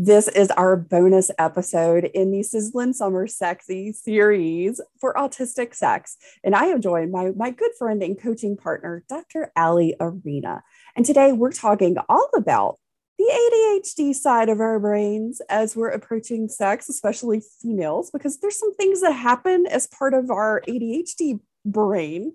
This 0.00 0.28
is 0.28 0.52
our 0.52 0.76
bonus 0.76 1.28
episode 1.40 2.04
in 2.14 2.30
the 2.30 2.42
Sizzlin 2.42 2.94
Summer 2.94 3.26
Sexy 3.26 3.90
series 3.90 4.80
for 5.00 5.12
autistic 5.14 5.74
sex. 5.74 6.16
And 6.44 6.54
I 6.54 6.66
am 6.66 6.80
joined 6.80 7.10
by 7.10 7.32
my 7.34 7.50
good 7.50 7.72
friend 7.76 8.00
and 8.00 8.16
coaching 8.16 8.56
partner, 8.56 9.02
Dr. 9.08 9.50
Ali 9.56 9.96
Arena. 9.98 10.62
And 10.94 11.04
today 11.04 11.32
we're 11.32 11.50
talking 11.50 11.96
all 12.08 12.30
about 12.36 12.78
the 13.18 13.82
ADHD 13.84 14.14
side 14.14 14.48
of 14.48 14.60
our 14.60 14.78
brains 14.78 15.40
as 15.50 15.74
we're 15.74 15.88
approaching 15.88 16.48
sex, 16.48 16.88
especially 16.88 17.42
females, 17.60 18.12
because 18.12 18.38
there's 18.38 18.56
some 18.56 18.76
things 18.76 19.00
that 19.00 19.10
happen 19.10 19.66
as 19.66 19.88
part 19.88 20.14
of 20.14 20.30
our 20.30 20.62
ADHD 20.68 21.40
brain 21.64 22.34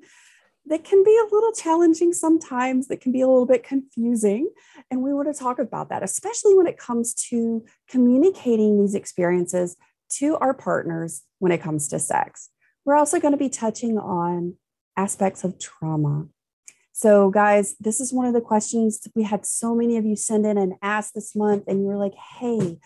that 0.65 0.83
can 0.83 1.03
be 1.03 1.17
a 1.17 1.33
little 1.33 1.51
challenging 1.51 2.13
sometimes, 2.13 2.87
that 2.87 3.01
can 3.01 3.11
be 3.11 3.21
a 3.21 3.27
little 3.27 3.45
bit 3.45 3.63
confusing. 3.63 4.49
And 4.89 5.01
we 5.01 5.13
want 5.13 5.33
to 5.33 5.37
talk 5.37 5.59
about 5.59 5.89
that, 5.89 6.03
especially 6.03 6.55
when 6.55 6.67
it 6.67 6.77
comes 6.77 7.13
to 7.29 7.65
communicating 7.89 8.79
these 8.79 8.95
experiences 8.95 9.75
to 10.17 10.37
our 10.37 10.53
partners 10.53 11.23
when 11.39 11.51
it 11.51 11.61
comes 11.61 11.87
to 11.89 11.99
sex. 11.99 12.49
We're 12.85 12.95
also 12.95 13.19
going 13.19 13.33
to 13.33 13.37
be 13.37 13.49
touching 13.49 13.97
on 13.97 14.55
aspects 14.95 15.43
of 15.43 15.59
trauma. 15.59 16.27
So, 16.91 17.31
guys, 17.31 17.75
this 17.79 17.99
is 17.99 18.13
one 18.13 18.27
of 18.27 18.33
the 18.33 18.41
questions 18.41 19.01
we 19.15 19.23
had 19.23 19.45
so 19.45 19.73
many 19.73 19.97
of 19.97 20.05
you 20.05 20.15
send 20.15 20.45
in 20.45 20.57
and 20.57 20.73
ask 20.81 21.13
this 21.13 21.35
month, 21.35 21.63
and 21.67 21.79
you 21.79 21.87
were 21.87 21.97
like, 21.97 22.13
hey, 22.39 22.77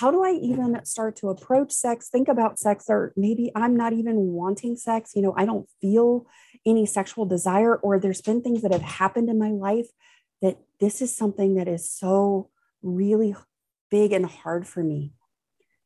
how 0.00 0.10
do 0.10 0.24
I 0.24 0.32
even 0.32 0.84
start 0.84 1.16
to 1.16 1.28
approach 1.28 1.70
sex, 1.70 2.08
think 2.08 2.26
about 2.26 2.58
sex, 2.58 2.86
or 2.88 3.12
maybe 3.14 3.52
I'm 3.54 3.76
not 3.76 3.92
even 3.92 4.16
wanting 4.16 4.76
sex? 4.76 5.12
You 5.14 5.22
know, 5.22 5.34
I 5.36 5.44
don't 5.44 5.68
feel 5.80 6.26
any 6.66 6.86
sexual 6.86 7.24
desire, 7.24 7.76
or 7.76 7.98
there's 7.98 8.22
been 8.22 8.42
things 8.42 8.62
that 8.62 8.72
have 8.72 8.82
happened 8.82 9.28
in 9.28 9.38
my 9.38 9.50
life 9.50 9.88
that 10.40 10.58
this 10.80 11.00
is 11.00 11.16
something 11.16 11.54
that 11.54 11.68
is 11.68 11.88
so 11.88 12.50
really 12.82 13.34
big 13.90 14.12
and 14.12 14.26
hard 14.26 14.66
for 14.66 14.82
me. 14.82 15.12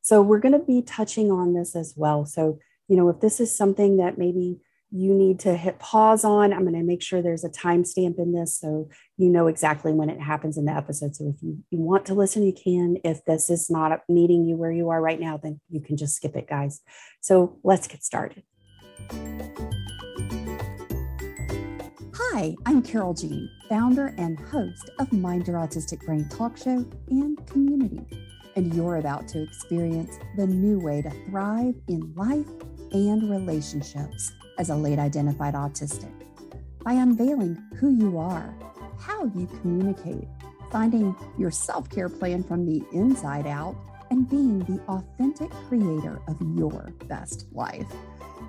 So, 0.02 0.22
we're 0.22 0.40
going 0.40 0.58
to 0.58 0.64
be 0.64 0.82
touching 0.82 1.30
on 1.30 1.54
this 1.54 1.76
as 1.76 1.94
well. 1.96 2.24
So, 2.24 2.58
you 2.88 2.96
know, 2.96 3.08
if 3.08 3.20
this 3.20 3.40
is 3.40 3.56
something 3.56 3.96
that 3.96 4.18
maybe 4.18 4.60
you 4.92 5.12
need 5.12 5.40
to 5.40 5.56
hit 5.56 5.80
pause 5.80 6.24
on, 6.24 6.52
I'm 6.52 6.62
going 6.62 6.74
to 6.74 6.82
make 6.82 7.02
sure 7.02 7.20
there's 7.20 7.44
a 7.44 7.50
timestamp 7.50 8.18
in 8.18 8.32
this 8.32 8.56
so 8.56 8.88
you 9.18 9.28
know 9.28 9.48
exactly 9.48 9.92
when 9.92 10.08
it 10.08 10.20
happens 10.20 10.56
in 10.56 10.64
the 10.64 10.72
episode. 10.72 11.16
So, 11.16 11.32
if 11.34 11.42
you, 11.42 11.58
you 11.70 11.80
want 11.80 12.06
to 12.06 12.14
listen, 12.14 12.44
you 12.44 12.52
can. 12.52 12.96
If 13.04 13.24
this 13.24 13.50
is 13.50 13.68
not 13.68 14.00
meeting 14.08 14.46
you 14.46 14.56
where 14.56 14.72
you 14.72 14.88
are 14.90 15.02
right 15.02 15.20
now, 15.20 15.38
then 15.42 15.60
you 15.68 15.80
can 15.80 15.96
just 15.96 16.14
skip 16.14 16.36
it, 16.36 16.48
guys. 16.48 16.80
So, 17.20 17.58
let's 17.64 17.88
get 17.88 18.04
started. 18.04 18.44
Hi, 22.36 22.54
I'm 22.66 22.82
Carole 22.82 23.14
Jean, 23.14 23.48
founder 23.66 24.14
and 24.18 24.38
host 24.38 24.90
of 24.98 25.10
Mind 25.10 25.48
Your 25.48 25.56
Autistic 25.56 26.04
Brain 26.04 26.28
talk 26.28 26.58
show 26.58 26.84
and 27.08 27.46
community. 27.46 28.04
And 28.56 28.74
you're 28.74 28.96
about 28.96 29.26
to 29.28 29.42
experience 29.42 30.18
the 30.36 30.46
new 30.46 30.78
way 30.78 31.00
to 31.00 31.08
thrive 31.30 31.76
in 31.88 32.12
life 32.14 32.46
and 32.92 33.30
relationships 33.30 34.32
as 34.58 34.68
a 34.68 34.76
late 34.76 34.98
identified 34.98 35.54
autistic 35.54 36.12
by 36.84 36.92
unveiling 36.92 37.56
who 37.76 37.88
you 37.88 38.18
are, 38.18 38.54
how 39.00 39.24
you 39.34 39.46
communicate, 39.62 40.28
finding 40.70 41.16
your 41.38 41.50
self 41.50 41.88
care 41.88 42.10
plan 42.10 42.44
from 42.44 42.66
the 42.66 42.84
inside 42.92 43.46
out, 43.46 43.74
and 44.10 44.28
being 44.28 44.58
the 44.58 44.78
authentic 44.88 45.50
creator 45.70 46.20
of 46.28 46.36
your 46.54 46.92
best 47.08 47.46
life. 47.52 47.90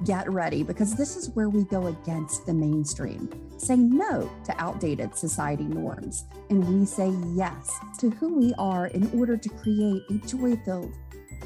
Get 0.05 0.29
ready 0.31 0.61
because 0.61 0.95
this 0.95 1.17
is 1.17 1.31
where 1.31 1.49
we 1.49 1.63
go 1.63 1.87
against 1.87 2.45
the 2.45 2.53
mainstream, 2.53 3.29
say 3.57 3.75
no 3.75 4.29
to 4.45 4.61
outdated 4.61 5.15
society 5.15 5.63
norms, 5.63 6.25
and 6.51 6.63
we 6.69 6.85
say 6.85 7.09
yes 7.33 7.73
to 7.97 8.11
who 8.11 8.37
we 8.37 8.53
are 8.59 8.87
in 8.87 9.09
order 9.19 9.35
to 9.35 9.49
create 9.49 10.03
a 10.11 10.13
joy 10.27 10.55
filled, 10.57 10.93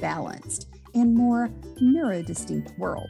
balanced, 0.02 0.68
and 0.94 1.16
more 1.16 1.50
neurodistinct 1.82 2.78
world. 2.78 3.10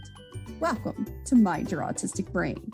Welcome 0.59 1.07
to 1.25 1.35
Mind 1.35 1.71
Your 1.71 1.81
Autistic 1.81 2.31
Brain. 2.31 2.71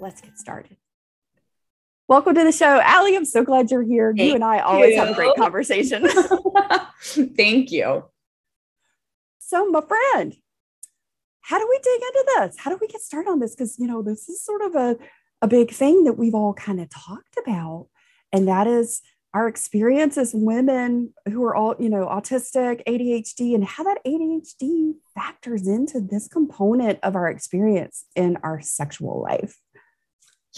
Let's 0.00 0.22
get 0.22 0.38
started. 0.38 0.78
Welcome 2.08 2.36
to 2.36 2.44
the 2.44 2.52
show. 2.52 2.80
Ali, 2.86 3.14
I'm 3.14 3.26
so 3.26 3.44
glad 3.44 3.70
you're 3.70 3.82
here. 3.82 4.14
Thank 4.16 4.30
you 4.30 4.34
and 4.34 4.42
I 4.42 4.60
always 4.60 4.94
you. 4.94 4.98
have 4.98 5.10
a 5.10 5.14
great 5.14 5.36
conversation. 5.36 6.08
Thank 7.02 7.70
you. 7.70 8.04
So, 9.40 9.66
my 9.66 9.82
friend, 9.82 10.34
how 11.42 11.58
do 11.58 11.68
we 11.68 11.78
dig 11.82 12.00
into 12.00 12.24
this? 12.38 12.56
How 12.56 12.70
do 12.70 12.78
we 12.80 12.86
get 12.86 13.02
started 13.02 13.28
on 13.28 13.40
this? 13.40 13.54
Because, 13.54 13.78
you 13.78 13.86
know, 13.86 14.00
this 14.00 14.26
is 14.30 14.42
sort 14.42 14.62
of 14.62 14.74
a, 14.74 14.96
a 15.42 15.48
big 15.48 15.70
thing 15.70 16.04
that 16.04 16.14
we've 16.14 16.34
all 16.34 16.54
kind 16.54 16.80
of 16.80 16.88
talked 16.88 17.36
about. 17.42 17.88
And 18.32 18.48
that 18.48 18.66
is 18.66 19.02
our 19.34 19.46
experience 19.46 20.16
as 20.16 20.32
women 20.34 21.12
who 21.26 21.44
are 21.44 21.54
all, 21.54 21.74
you 21.78 21.90
know, 21.90 22.06
autistic, 22.06 22.82
ADHD, 22.86 23.54
and 23.54 23.64
how 23.66 23.84
that 23.84 23.98
ADHD 24.06 24.94
factors 25.14 25.68
into 25.68 26.00
this 26.00 26.26
component 26.26 27.00
of 27.02 27.16
our 27.16 27.28
experience 27.28 28.06
in 28.16 28.38
our 28.42 28.62
sexual 28.62 29.20
life. 29.20 29.58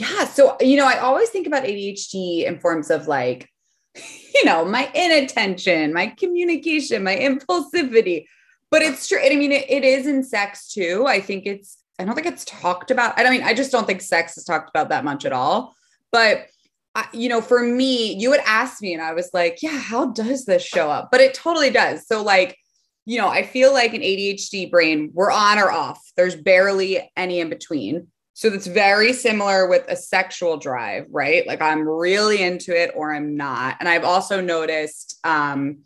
Yeah. 0.00 0.24
So, 0.24 0.56
you 0.60 0.76
know, 0.76 0.86
I 0.86 0.98
always 0.98 1.28
think 1.28 1.46
about 1.46 1.64
ADHD 1.64 2.46
in 2.46 2.58
forms 2.58 2.90
of 2.90 3.06
like, 3.06 3.50
you 4.34 4.44
know, 4.46 4.64
my 4.64 4.90
inattention, 4.94 5.92
my 5.92 6.06
communication, 6.06 7.04
my 7.04 7.16
impulsivity. 7.16 8.24
But 8.70 8.80
it's 8.80 9.06
true. 9.06 9.18
I 9.22 9.36
mean, 9.36 9.52
it, 9.52 9.68
it 9.68 9.84
is 9.84 10.06
in 10.06 10.24
sex 10.24 10.72
too. 10.72 11.04
I 11.06 11.20
think 11.20 11.44
it's, 11.44 11.76
I 11.98 12.04
don't 12.04 12.14
think 12.14 12.28
it's 12.28 12.46
talked 12.46 12.90
about. 12.90 13.18
I 13.18 13.28
mean, 13.28 13.42
I 13.42 13.52
just 13.52 13.70
don't 13.70 13.86
think 13.86 14.00
sex 14.00 14.38
is 14.38 14.44
talked 14.44 14.70
about 14.70 14.88
that 14.88 15.04
much 15.04 15.26
at 15.26 15.34
all. 15.34 15.74
But, 16.10 16.46
I, 16.94 17.06
you 17.12 17.28
know, 17.28 17.42
for 17.42 17.62
me, 17.62 18.14
you 18.14 18.30
would 18.30 18.40
ask 18.46 18.80
me, 18.80 18.94
and 18.94 19.02
I 19.02 19.12
was 19.12 19.30
like, 19.34 19.58
yeah, 19.60 19.78
how 19.78 20.06
does 20.06 20.46
this 20.46 20.62
show 20.62 20.90
up? 20.90 21.10
But 21.12 21.20
it 21.20 21.34
totally 21.34 21.70
does. 21.70 22.06
So, 22.06 22.22
like, 22.22 22.56
you 23.04 23.18
know, 23.18 23.28
I 23.28 23.42
feel 23.42 23.72
like 23.72 23.92
an 23.92 24.00
ADHD 24.00 24.70
brain, 24.70 25.10
we're 25.12 25.30
on 25.30 25.58
or 25.58 25.70
off. 25.70 26.00
There's 26.16 26.36
barely 26.36 27.10
any 27.16 27.40
in 27.40 27.50
between. 27.50 28.08
So 28.40 28.48
that's 28.48 28.66
very 28.66 29.12
similar 29.12 29.68
with 29.68 29.84
a 29.86 29.94
sexual 29.94 30.56
drive, 30.56 31.04
right? 31.10 31.46
Like 31.46 31.60
I'm 31.60 31.86
really 31.86 32.42
into 32.42 32.74
it 32.74 32.90
or 32.96 33.12
I'm 33.12 33.36
not. 33.36 33.76
And 33.80 33.86
I've 33.86 34.02
also 34.02 34.40
noticed, 34.40 35.20
um, 35.24 35.80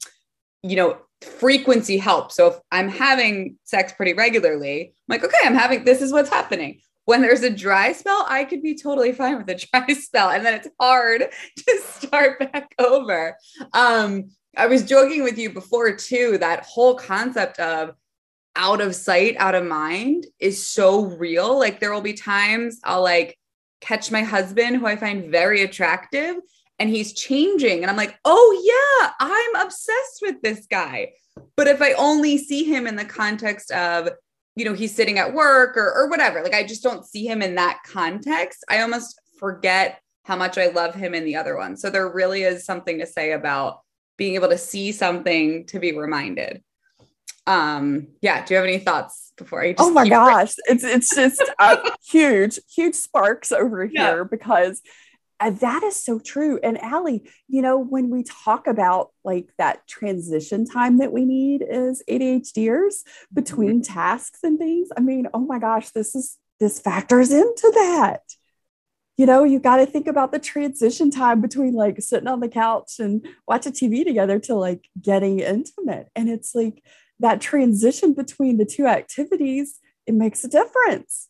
you 0.62 0.76
know, 0.76 0.98
frequency 1.20 1.98
helps. 1.98 2.37
So 2.37 2.47
if 2.47 2.54
I'm 2.70 2.88
having 2.88 3.56
sex 3.64 3.93
pretty 3.93 4.12
regularly, 4.12 4.82
I'm 4.84 4.93
like, 5.09 5.25
okay, 5.25 5.37
I'm 5.43 5.56
having 5.56 5.82
this 5.82 6.00
is 6.00 6.12
what's 6.12 6.31
happening. 6.31 6.78
When 7.06 7.22
there's 7.22 7.43
a 7.43 7.50
dry 7.50 7.93
spell, 7.93 8.25
I 8.28 8.44
could 8.44 8.62
be 8.62 8.76
totally 8.76 9.10
fine 9.20 9.37
with 9.38 9.50
a 9.50 9.56
dry 9.56 9.93
spell. 9.94 10.31
And 10.31 10.47
then 10.47 10.54
it's 10.54 10.69
hard 10.78 11.25
to 11.56 11.81
start 11.82 12.38
back 12.38 12.72
over. 12.78 13.37
Um, 13.72 14.31
I 14.56 14.69
was 14.69 14.84
joking 14.84 15.25
with 15.25 15.38
you 15.38 15.50
before 15.50 15.97
too, 15.97 16.38
that 16.38 16.66
whole 16.66 16.94
concept 16.94 17.59
of 17.59 17.97
out 18.56 18.81
of 18.81 18.94
sight, 18.94 19.37
out 19.38 19.54
of 19.54 19.65
mind 19.65 20.26
is 20.38 20.66
so 20.66 21.04
real. 21.04 21.59
Like 21.59 21.81
there 21.81 21.92
will 21.92 22.00
be 22.00 22.15
times 22.15 22.81
I'll 22.84 23.03
like 23.03 23.38
catch 23.81 24.10
my 24.10 24.22
husband 24.22 24.76
who 24.76 24.87
I 24.87 24.97
find 24.97 25.31
very 25.31 25.62
attractive 25.62 26.37
and 26.78 26.88
he's 26.91 27.12
changing 27.12 27.82
and 27.82 27.91
I'm 27.91 27.97
like, 27.97 28.19
"Oh 28.25 29.00
yeah, 29.00 29.10
I'm 29.20 29.66
obsessed 29.66 30.20
with 30.22 30.43
this 30.43 30.66
guy." 30.66 31.12
But 31.56 31.69
if 31.69 31.82
I 31.82 31.93
only 31.93 32.38
see 32.38 32.64
him 32.64 32.87
in 32.87 32.97
the 32.97 33.04
context 33.04 33.70
of 33.70 34.10
you 34.56 34.64
know, 34.64 34.72
he's 34.72 34.94
sitting 34.94 35.19
at 35.19 35.34
work 35.34 35.76
or 35.76 35.93
or 35.93 36.09
whatever, 36.09 36.43
like 36.43 36.54
I 36.54 36.64
just 36.64 36.82
don't 36.82 37.04
see 37.04 37.26
him 37.26 37.43
in 37.43 37.56
that 37.56 37.81
context, 37.84 38.64
I 38.69 38.82
almost 38.82 39.20
forget 39.38 40.00
how 40.25 40.37
much 40.37 40.59
I 40.59 40.69
love 40.69 40.94
him 40.94 41.12
in 41.14 41.25
the 41.25 41.37
other 41.37 41.56
one. 41.56 41.76
So 41.76 41.91
there 41.91 42.09
really 42.09 42.43
is 42.43 42.64
something 42.64 42.98
to 43.00 43.06
say 43.06 43.32
about 43.32 43.81
being 44.16 44.37
able 44.37 44.48
to 44.48 44.59
see 44.59 44.93
something 44.93 45.66
to 45.66 45.78
be 45.78 45.97
reminded 45.97 46.62
um 47.47 48.09
yeah 48.21 48.44
do 48.44 48.55
you 48.55 48.59
have 48.59 48.66
any 48.66 48.78
thoughts 48.78 49.32
before 49.37 49.62
i 49.62 49.75
oh 49.78 49.91
my 49.91 50.09
gosh 50.09 50.55
it's 50.66 50.84
it's 50.84 51.15
just 51.15 51.43
uh, 51.59 51.77
huge 52.09 52.58
huge 52.75 52.94
sparks 52.94 53.52
over 53.52 53.85
yeah. 53.85 54.12
here 54.12 54.25
because 54.25 54.81
uh, 55.41 55.50
that 55.50 55.82
is 55.82 56.02
so 56.02 56.19
true 56.19 56.58
and 56.62 56.79
ali 56.79 57.29
you 57.49 57.61
know 57.61 57.76
when 57.76 58.08
we 58.08 58.23
talk 58.23 58.67
about 58.67 59.11
like 59.25 59.49
that 59.58 59.87
transition 59.87 60.64
time 60.64 60.99
that 60.99 61.12
we 61.12 61.25
need 61.25 61.62
as 61.62 62.02
adhders 62.08 63.02
between 63.32 63.82
mm-hmm. 63.82 63.93
tasks 63.93 64.41
and 64.43 64.58
things 64.58 64.88
i 64.96 65.00
mean 65.00 65.26
oh 65.35 65.41
my 65.41 65.58
gosh 65.58 65.91
this 65.91 66.14
is 66.14 66.38
this 66.61 66.81
factors 66.81 67.31
into 67.31 67.70
that 67.75 68.23
you 69.17 69.26
know 69.26 69.44
you 69.44 69.58
got 69.58 69.76
to 69.76 69.87
think 69.87 70.06
about 70.06 70.32
the 70.32 70.38
transition 70.38 71.11
time 71.11 71.41
between 71.41 71.75
like 71.75 72.00
sitting 72.00 72.29
on 72.29 72.41
the 72.41 72.49
couch 72.49 72.99
and 72.99 73.26
watching 73.46 73.73
tv 73.73 74.05
together 74.05 74.38
to 74.38 74.55
like 74.55 74.88
getting 75.00 75.41
intimate 75.41 76.08
and 76.14 76.29
it's 76.29 76.55
like 76.55 76.82
that 77.20 77.40
transition 77.40 78.12
between 78.12 78.56
the 78.56 78.64
two 78.64 78.87
activities, 78.87 79.78
it 80.06 80.14
makes 80.14 80.44
a 80.44 80.49
difference. 80.49 81.28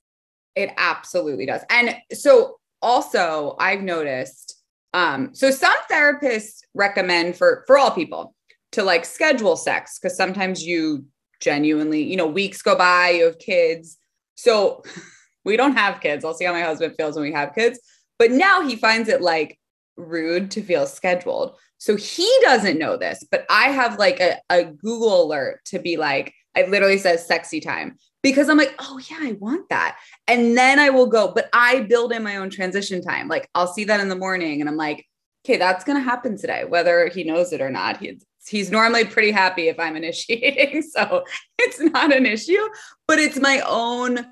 It 0.55 0.71
absolutely 0.77 1.47
does. 1.47 1.63
And 1.71 1.97
so 2.13 2.59
also 2.83 3.57
I've 3.59 3.83
noticed 3.83 4.61
um 4.93 5.35
so 5.35 5.51
some 5.51 5.77
therapists 5.91 6.61
recommend 6.75 7.37
for 7.37 7.65
for 7.67 7.79
all 7.79 7.91
people 7.91 8.35
to 8.73 8.83
like 8.83 9.05
schedule 9.05 9.57
sex 9.57 9.99
because 9.99 10.17
sometimes 10.17 10.65
you 10.65 11.05
genuinely, 11.41 12.03
you 12.03 12.17
know, 12.17 12.27
weeks 12.27 12.63
go 12.63 12.77
by, 12.77 13.11
you 13.11 13.25
have 13.25 13.39
kids. 13.39 13.99
So 14.35 14.83
we 15.45 15.57
don't 15.57 15.77
have 15.77 16.01
kids. 16.01 16.25
I'll 16.25 16.35
see 16.35 16.45
how 16.45 16.53
my 16.53 16.63
husband 16.63 16.95
feels 16.97 17.17
when 17.17 17.25
we 17.25 17.33
have 17.33 17.55
kids. 17.55 17.79
But 18.19 18.31
now 18.31 18.67
he 18.67 18.77
finds 18.77 19.09
it 19.09 19.21
like 19.21 19.59
rude 19.97 20.51
to 20.53 20.63
feel 20.63 20.87
scheduled. 20.87 21.57
So 21.85 21.97
he 21.97 22.27
doesn't 22.41 22.79
know 22.79 22.97
this, 22.97 23.27
but 23.31 23.45
I 23.51 23.65
have 23.65 23.99
like 23.99 24.19
a, 24.19 24.39
a 24.49 24.65
Google 24.65 25.25
alert 25.25 25.61
to 25.67 25.79
be 25.79 25.99
like, 25.99 26.33
it 26.57 26.71
literally 26.71 26.97
says 26.97 27.27
sexy 27.27 27.61
time 27.61 27.99
because 28.23 28.49
I'm 28.49 28.57
like, 28.57 28.75
oh 28.79 28.99
yeah, 29.11 29.19
I 29.21 29.33
want 29.33 29.69
that. 29.69 29.99
And 30.27 30.57
then 30.57 30.79
I 30.79 30.89
will 30.89 31.09
go, 31.09 31.31
but 31.35 31.51
I 31.53 31.83
build 31.83 32.13
in 32.13 32.23
my 32.23 32.37
own 32.37 32.49
transition 32.49 33.03
time. 33.03 33.29
Like 33.29 33.51
I'll 33.55 33.67
see 33.67 33.85
that 33.85 34.01
in 34.01 34.09
the 34.09 34.17
morning 34.17 34.63
and 34.63 34.71
I'm 34.71 34.79
like, 34.79 35.05
okay, 35.45 35.59
that's 35.59 35.85
going 35.85 35.99
to 35.99 36.03
happen 36.03 36.39
today, 36.39 36.65
whether 36.65 37.09
he 37.09 37.23
knows 37.23 37.53
it 37.53 37.61
or 37.61 37.69
not. 37.69 37.99
He's, 37.99 38.25
he's 38.49 38.71
normally 38.71 39.05
pretty 39.05 39.31
happy 39.31 39.69
if 39.69 39.79
I'm 39.79 39.95
initiating. 40.03 40.81
So 40.81 41.25
it's 41.59 41.81
not 41.81 42.17
an 42.17 42.25
issue, 42.25 42.67
but 43.07 43.19
it's 43.19 43.39
my 43.39 43.61
own 43.69 44.27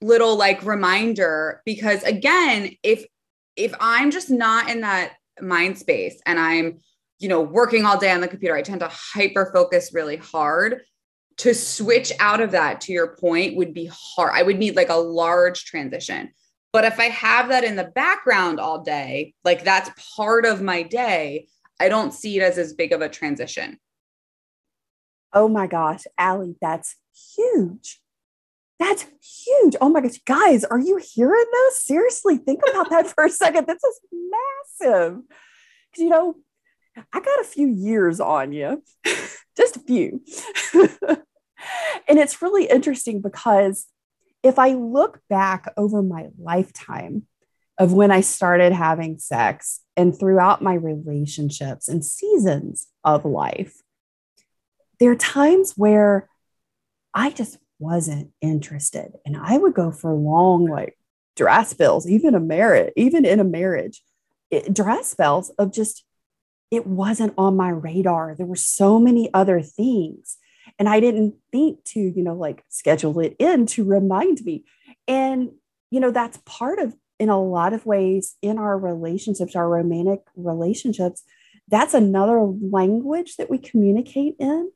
little 0.00 0.36
like 0.36 0.64
reminder 0.64 1.60
because 1.66 2.02
again, 2.04 2.70
if, 2.82 3.04
if 3.54 3.74
I'm 3.80 4.10
just 4.10 4.30
not 4.30 4.70
in 4.70 4.80
that 4.80 5.12
mind 5.40 5.78
space 5.78 6.20
and 6.26 6.38
I'm, 6.38 6.78
you 7.18 7.28
know, 7.28 7.40
working 7.40 7.84
all 7.84 7.98
day 7.98 8.10
on 8.10 8.20
the 8.20 8.28
computer, 8.28 8.56
I 8.56 8.62
tend 8.62 8.80
to 8.80 8.90
hyper 8.90 9.50
focus 9.52 9.92
really 9.92 10.16
hard 10.16 10.82
to 11.38 11.54
switch 11.54 12.12
out 12.18 12.40
of 12.40 12.52
that 12.52 12.80
to 12.82 12.92
your 12.92 13.16
point 13.16 13.56
would 13.56 13.74
be 13.74 13.90
hard. 13.92 14.32
I 14.34 14.42
would 14.42 14.58
need 14.58 14.76
like 14.76 14.88
a 14.88 14.94
large 14.94 15.64
transition. 15.64 16.30
But 16.72 16.84
if 16.84 16.98
I 16.98 17.04
have 17.04 17.48
that 17.48 17.64
in 17.64 17.76
the 17.76 17.84
background 17.84 18.60
all 18.60 18.82
day, 18.82 19.34
like 19.44 19.64
that's 19.64 19.90
part 20.16 20.44
of 20.44 20.62
my 20.62 20.82
day, 20.82 21.48
I 21.80 21.88
don't 21.88 22.12
see 22.12 22.38
it 22.38 22.42
as 22.42 22.58
as 22.58 22.72
big 22.72 22.92
of 22.92 23.00
a 23.00 23.08
transition. 23.08 23.78
Oh 25.32 25.48
my 25.48 25.66
gosh, 25.66 26.04
Ali, 26.18 26.56
that's 26.60 26.96
huge. 27.36 28.00
That's 28.78 29.06
huge. 29.22 29.76
Oh 29.80 29.88
my 29.88 30.00
gosh, 30.00 30.18
guys, 30.26 30.64
are 30.64 30.78
you 30.78 30.98
hearing 31.02 31.44
this? 31.50 31.82
Seriously, 31.82 32.36
think 32.36 32.60
about 32.68 32.90
that 32.90 33.06
for 33.14 33.24
a 33.24 33.30
second. 33.30 33.66
This 33.66 33.82
is 33.82 34.00
massive. 34.12 35.20
Because, 35.90 36.02
you 36.02 36.08
know, 36.08 36.36
I 37.12 37.20
got 37.20 37.40
a 37.40 37.44
few 37.44 37.68
years 37.68 38.20
on 38.20 38.52
you, 38.52 38.82
just 39.56 39.76
a 39.76 39.80
few. 39.80 40.22
and 40.74 42.18
it's 42.18 42.42
really 42.42 42.66
interesting 42.66 43.20
because 43.20 43.86
if 44.42 44.58
I 44.58 44.72
look 44.72 45.20
back 45.28 45.72
over 45.76 46.02
my 46.02 46.28
lifetime 46.38 47.26
of 47.78 47.92
when 47.92 48.10
I 48.10 48.20
started 48.20 48.72
having 48.72 49.18
sex 49.18 49.80
and 49.96 50.18
throughout 50.18 50.62
my 50.62 50.74
relationships 50.74 51.88
and 51.88 52.04
seasons 52.04 52.88
of 53.04 53.24
life, 53.24 53.82
there 54.98 55.10
are 55.10 55.16
times 55.16 55.74
where 55.76 56.28
I 57.12 57.30
just 57.30 57.58
wasn't 57.78 58.30
interested. 58.40 59.12
And 59.24 59.36
I 59.36 59.58
would 59.58 59.74
go 59.74 59.90
for 59.90 60.12
long, 60.14 60.66
like 60.66 60.98
dress 61.34 61.70
spells, 61.70 62.08
even 62.08 62.34
a 62.34 62.40
marriage, 62.40 62.92
even 62.96 63.24
in 63.24 63.40
a 63.40 63.44
marriage, 63.44 64.02
it, 64.50 64.72
dry 64.72 65.02
spells 65.02 65.50
of 65.58 65.72
just, 65.72 66.04
it 66.70 66.86
wasn't 66.86 67.34
on 67.36 67.56
my 67.56 67.68
radar. 67.68 68.34
There 68.34 68.46
were 68.46 68.56
so 68.56 68.98
many 68.98 69.32
other 69.32 69.60
things. 69.60 70.36
And 70.78 70.88
I 70.88 71.00
didn't 71.00 71.36
think 71.52 71.84
to, 71.84 72.00
you 72.00 72.22
know, 72.22 72.34
like 72.34 72.64
schedule 72.68 73.18
it 73.20 73.36
in 73.38 73.66
to 73.66 73.84
remind 73.84 74.44
me. 74.44 74.64
And, 75.06 75.50
you 75.90 76.00
know, 76.00 76.10
that's 76.10 76.38
part 76.44 76.78
of, 76.78 76.94
in 77.18 77.28
a 77.28 77.42
lot 77.42 77.72
of 77.72 77.86
ways, 77.86 78.36
in 78.42 78.58
our 78.58 78.78
relationships, 78.78 79.56
our 79.56 79.68
romantic 79.68 80.20
relationships, 80.34 81.22
that's 81.68 81.94
another 81.94 82.40
language 82.40 83.36
that 83.36 83.48
we 83.48 83.58
communicate 83.58 84.36
in. 84.38 84.70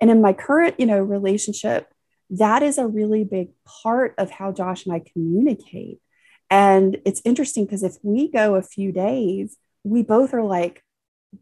And 0.00 0.10
in 0.10 0.22
my 0.22 0.32
current, 0.32 0.76
you 0.78 0.86
know, 0.86 1.00
relationship, 1.00 1.89
that 2.30 2.62
is 2.62 2.78
a 2.78 2.86
really 2.86 3.24
big 3.24 3.50
part 3.64 4.14
of 4.18 4.30
how 4.30 4.52
Josh 4.52 4.86
and 4.86 4.94
I 4.94 5.02
communicate. 5.12 5.98
And 6.48 6.98
it's 7.04 7.22
interesting 7.24 7.64
because 7.64 7.82
if 7.82 7.96
we 8.02 8.30
go 8.30 8.54
a 8.54 8.62
few 8.62 8.92
days, 8.92 9.56
we 9.84 10.02
both 10.02 10.34
are 10.34 10.44
like 10.44 10.82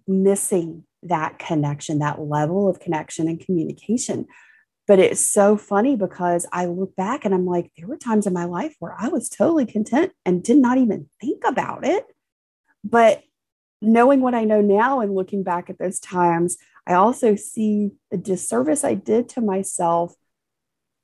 missing 0.07 0.85
that 1.03 1.39
connection, 1.39 2.01
that 2.01 2.21
level 2.21 2.69
of 2.69 2.81
connection 2.81 3.29
and 3.29 3.41
communication. 3.41 4.27
But 4.87 4.99
it's 4.99 5.21
so 5.21 5.57
funny 5.57 5.97
because 5.97 6.47
I 6.53 6.67
look 6.67 6.97
back 6.97 7.25
and 7.25 7.35
I'm 7.35 7.47
like, 7.47 7.71
there 7.77 7.87
were 7.87 7.99
times 7.99 8.27
in 8.27 8.33
my 8.33 8.45
life 8.45 8.75
where 8.79 8.97
I 8.99 9.09
was 9.09 9.29
totally 9.29 9.67
content 9.67 10.13
and 10.25 10.43
did 10.43 10.57
not 10.57 10.79
even 10.79 11.09
think 11.21 11.43
about 11.47 11.87
it. 11.87 12.07
But 12.83 13.23
knowing 13.83 14.23
what 14.23 14.35
I 14.35 14.45
know 14.45 14.63
now 14.63 15.01
and 15.01 15.15
looking 15.15 15.43
back 15.43 15.69
at 15.69 15.79
those 15.79 16.01
times, 16.01 16.57
I 16.87 16.95
also 16.95 17.37
see 17.37 17.93
the 18.11 18.17
disservice 18.17 18.83
I 18.83 18.95
did 18.95 19.29
to 19.31 19.43
myself 19.43 20.15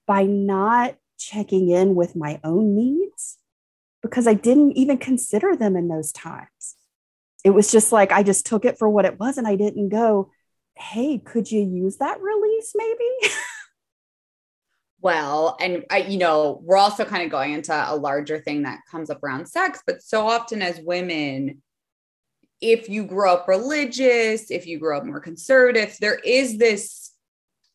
by 0.07 0.25
not 0.25 0.97
checking 1.19 1.71
in 1.71 1.95
with 1.95 2.17
my 2.17 2.41
own 2.45 2.75
needs 2.75 3.39
because 4.03 4.27
I 4.27 4.35
didn't 4.35 4.73
even 4.73 4.99
consider 4.99 5.57
them 5.57 5.77
in 5.77 5.89
those 5.89 6.13
times 6.13 6.77
it 7.45 7.51
was 7.51 7.71
just 7.71 7.93
like 7.93 8.11
I 8.11 8.23
just 8.23 8.47
took 8.47 8.65
it 8.65 8.79
for 8.79 8.89
what 8.89 9.05
it 9.05 9.21
was 9.21 9.37
and 9.37 9.47
I 9.47 9.55
didn't 9.55 9.91
go, 9.91 10.31
hey, 10.77 11.19
could 11.19 11.53
you 11.53 11.61
use 11.61 11.99
that 11.99 12.21
release 12.21 12.73
maybe? 12.75 13.35
well, 15.03 15.57
and 15.61 15.85
I, 15.91 15.99
you 15.99 16.17
know, 16.17 16.61
we're 16.65 16.79
also 16.79 17.05
kind 17.05 17.23
of 17.23 17.31
going 17.31 17.53
into 17.53 17.73
a 17.73 17.95
larger 17.95 18.41
thing 18.41 18.63
that 18.63 18.81
comes 18.91 19.11
up 19.11 19.23
around 19.23 19.47
sex, 19.47 19.83
but 19.87 20.03
so 20.03 20.27
often 20.27 20.63
as 20.63 20.81
women, 20.81 21.63
if 22.63 22.89
you 22.89 23.05
grow 23.05 23.35
up 23.35 23.47
religious, 23.47 24.51
if 24.51 24.67
you 24.67 24.79
grow 24.79 24.97
up 24.97 25.05
more 25.05 25.21
conservative, 25.21 25.97
there 26.01 26.17
is 26.17 26.57
this 26.57 27.13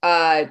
uh 0.01 0.45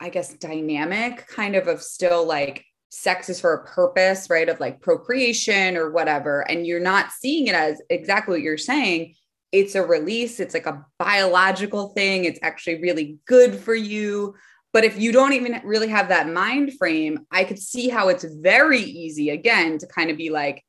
I 0.00 0.08
guess 0.08 0.34
dynamic 0.34 1.26
kind 1.28 1.56
of 1.56 1.68
of 1.68 1.82
still 1.82 2.26
like 2.26 2.64
sex 2.90 3.28
is 3.28 3.40
for 3.40 3.54
a 3.54 3.66
purpose, 3.66 4.28
right? 4.30 4.48
Of 4.48 4.60
like 4.60 4.80
procreation 4.80 5.76
or 5.76 5.90
whatever. 5.90 6.40
And 6.48 6.66
you're 6.66 6.80
not 6.80 7.12
seeing 7.12 7.46
it 7.46 7.54
as 7.54 7.80
exactly 7.90 8.34
what 8.34 8.42
you're 8.42 8.58
saying. 8.58 9.14
It's 9.52 9.74
a 9.74 9.86
release, 9.86 10.40
it's 10.40 10.54
like 10.54 10.66
a 10.66 10.84
biological 10.98 11.88
thing. 11.90 12.24
It's 12.24 12.40
actually 12.42 12.82
really 12.82 13.18
good 13.26 13.54
for 13.54 13.74
you. 13.74 14.34
But 14.72 14.84
if 14.84 14.98
you 14.98 15.12
don't 15.12 15.32
even 15.32 15.60
really 15.64 15.88
have 15.88 16.08
that 16.08 16.28
mind 16.28 16.74
frame, 16.74 17.26
I 17.30 17.44
could 17.44 17.60
see 17.60 17.88
how 17.88 18.08
it's 18.08 18.24
very 18.24 18.80
easy, 18.80 19.30
again, 19.30 19.78
to 19.78 19.86
kind 19.86 20.10
of 20.10 20.16
be 20.16 20.30
like, 20.30 20.64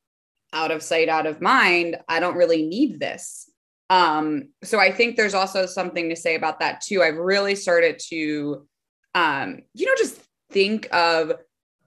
out 0.53 0.71
of 0.71 0.81
sight, 0.81 1.09
out 1.09 1.27
of 1.27 1.41
mind. 1.41 1.97
I 2.07 2.19
don't 2.19 2.37
really 2.37 2.65
need 2.65 2.99
this. 2.99 3.51
Um, 3.89 4.49
so 4.63 4.79
I 4.79 4.91
think 4.91 5.15
there's 5.15 5.33
also 5.33 5.65
something 5.65 6.09
to 6.09 6.15
say 6.15 6.35
about 6.35 6.61
that 6.61 6.81
too. 6.81 7.03
I've 7.03 7.17
really 7.17 7.55
started 7.55 7.99
to, 8.07 8.65
um, 9.15 9.61
you 9.73 9.87
know, 9.87 9.93
just 9.97 10.19
think 10.51 10.87
of 10.93 11.31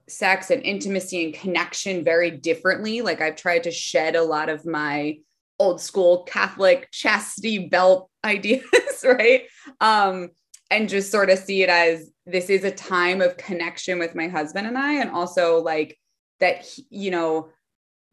sex 0.09 0.49
and 0.49 0.63
intimacy 0.63 1.23
and 1.23 1.33
connection 1.33 2.03
very 2.03 2.31
differently. 2.31 3.01
Like 3.01 3.21
I've 3.21 3.35
tried 3.35 3.63
to 3.63 3.71
shed 3.71 4.15
a 4.15 4.23
lot 4.23 4.49
of 4.49 4.65
my 4.65 5.19
old 5.59 5.79
school 5.79 6.23
Catholic 6.23 6.89
chastity 6.91 7.69
belt 7.69 8.09
ideas, 8.25 8.63
right? 9.03 9.43
Um, 9.79 10.29
and 10.71 10.89
just 10.89 11.11
sort 11.11 11.29
of 11.29 11.39
see 11.39 11.63
it 11.63 11.69
as 11.69 12.11
this 12.25 12.49
is 12.49 12.63
a 12.63 12.71
time 12.71 13.21
of 13.21 13.37
connection 13.37 13.97
with 13.97 14.15
my 14.15 14.27
husband 14.27 14.67
and 14.67 14.77
I, 14.77 14.93
and 14.95 15.09
also 15.09 15.61
like 15.61 15.97
that, 16.39 16.67
you 16.89 17.11
know, 17.11 17.49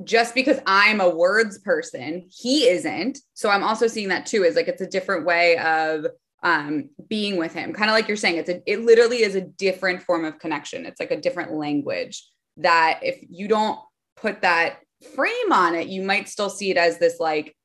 just 0.05 0.35
because 0.35 0.59
I'm 0.67 1.01
a 1.01 1.09
words 1.09 1.59
person, 1.59 2.29
he 2.31 2.69
isn't. 2.69 3.19
So 3.35 3.49
I'm 3.49 3.63
also 3.63 3.87
seeing 3.87 4.09
that 4.09 4.27
too, 4.27 4.45
is 4.45 4.57
like 4.57 4.69
it's 4.69 4.83
a 4.83 4.87
different 4.87 5.27
way 5.27 5.57
of 5.59 6.07
um, 6.47 6.91
being 7.09 7.37
with 7.37 7.53
him. 7.53 7.73
Kind 7.73 7.91
of 7.91 7.95
like 7.95 8.07
you're 8.07 8.17
saying, 8.17 8.37
it's 8.37 8.49
a, 8.49 8.63
it 8.71 8.85
literally 8.85 9.25
is 9.25 9.35
a 9.35 9.41
different 9.41 10.01
form 10.01 10.25
of 10.25 10.39
connection. 10.39 10.87
It's 10.87 11.01
like 11.01 11.11
a 11.11 11.21
different 11.21 11.53
language 11.53 12.25
that 12.59 13.01
if 13.03 13.19
you 13.29 13.49
don't 13.49 13.81
put 14.17 14.43
that 14.43 14.79
frame 15.17 15.53
on 15.53 15.75
it, 15.75 15.89
you 15.89 16.03
might 16.03 16.29
still 16.29 16.49
see 16.49 16.71
it 16.71 16.77
as 16.77 16.99
this 16.99 17.19
like 17.19 17.57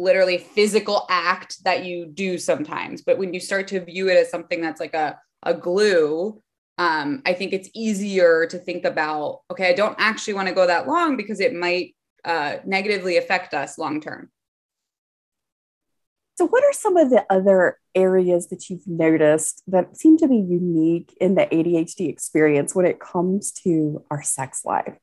literally 0.00 0.38
physical 0.38 1.06
act 1.08 1.62
that 1.62 1.84
you 1.84 2.06
do 2.06 2.36
sometimes. 2.36 3.02
But 3.02 3.18
when 3.18 3.32
you 3.32 3.38
start 3.38 3.68
to 3.68 3.84
view 3.84 4.08
it 4.08 4.18
as 4.18 4.32
something 4.32 4.60
that's 4.60 4.80
like 4.80 4.94
a, 4.94 5.16
a 5.44 5.54
glue, 5.54 6.42
um, 6.76 7.22
I 7.24 7.34
think 7.34 7.52
it's 7.52 7.70
easier 7.72 8.46
to 8.46 8.58
think 8.58 8.84
about, 8.84 9.42
okay, 9.48 9.68
I 9.68 9.74
don't 9.74 9.94
actually 10.00 10.34
want 10.34 10.48
to 10.48 10.54
go 10.54 10.66
that 10.66 10.88
long 10.88 11.16
because 11.16 11.38
it 11.38 11.54
might 11.54 11.94
uh, 12.24 12.56
negatively 12.64 13.16
affect 13.16 13.54
us 13.54 13.78
long 13.78 14.00
term. 14.00 14.30
So, 16.36 16.46
what 16.46 16.64
are 16.64 16.72
some 16.72 16.96
of 16.96 17.10
the 17.10 17.24
other 17.30 17.78
areas 17.94 18.48
that 18.48 18.68
you've 18.68 18.86
noticed 18.86 19.62
that 19.68 19.96
seem 19.96 20.16
to 20.18 20.28
be 20.28 20.36
unique 20.36 21.16
in 21.20 21.36
the 21.36 21.46
ADHD 21.46 22.08
experience 22.08 22.74
when 22.74 22.86
it 22.86 22.98
comes 22.98 23.52
to 23.62 24.04
our 24.10 24.22
sex 24.22 24.64
life? 24.64 24.98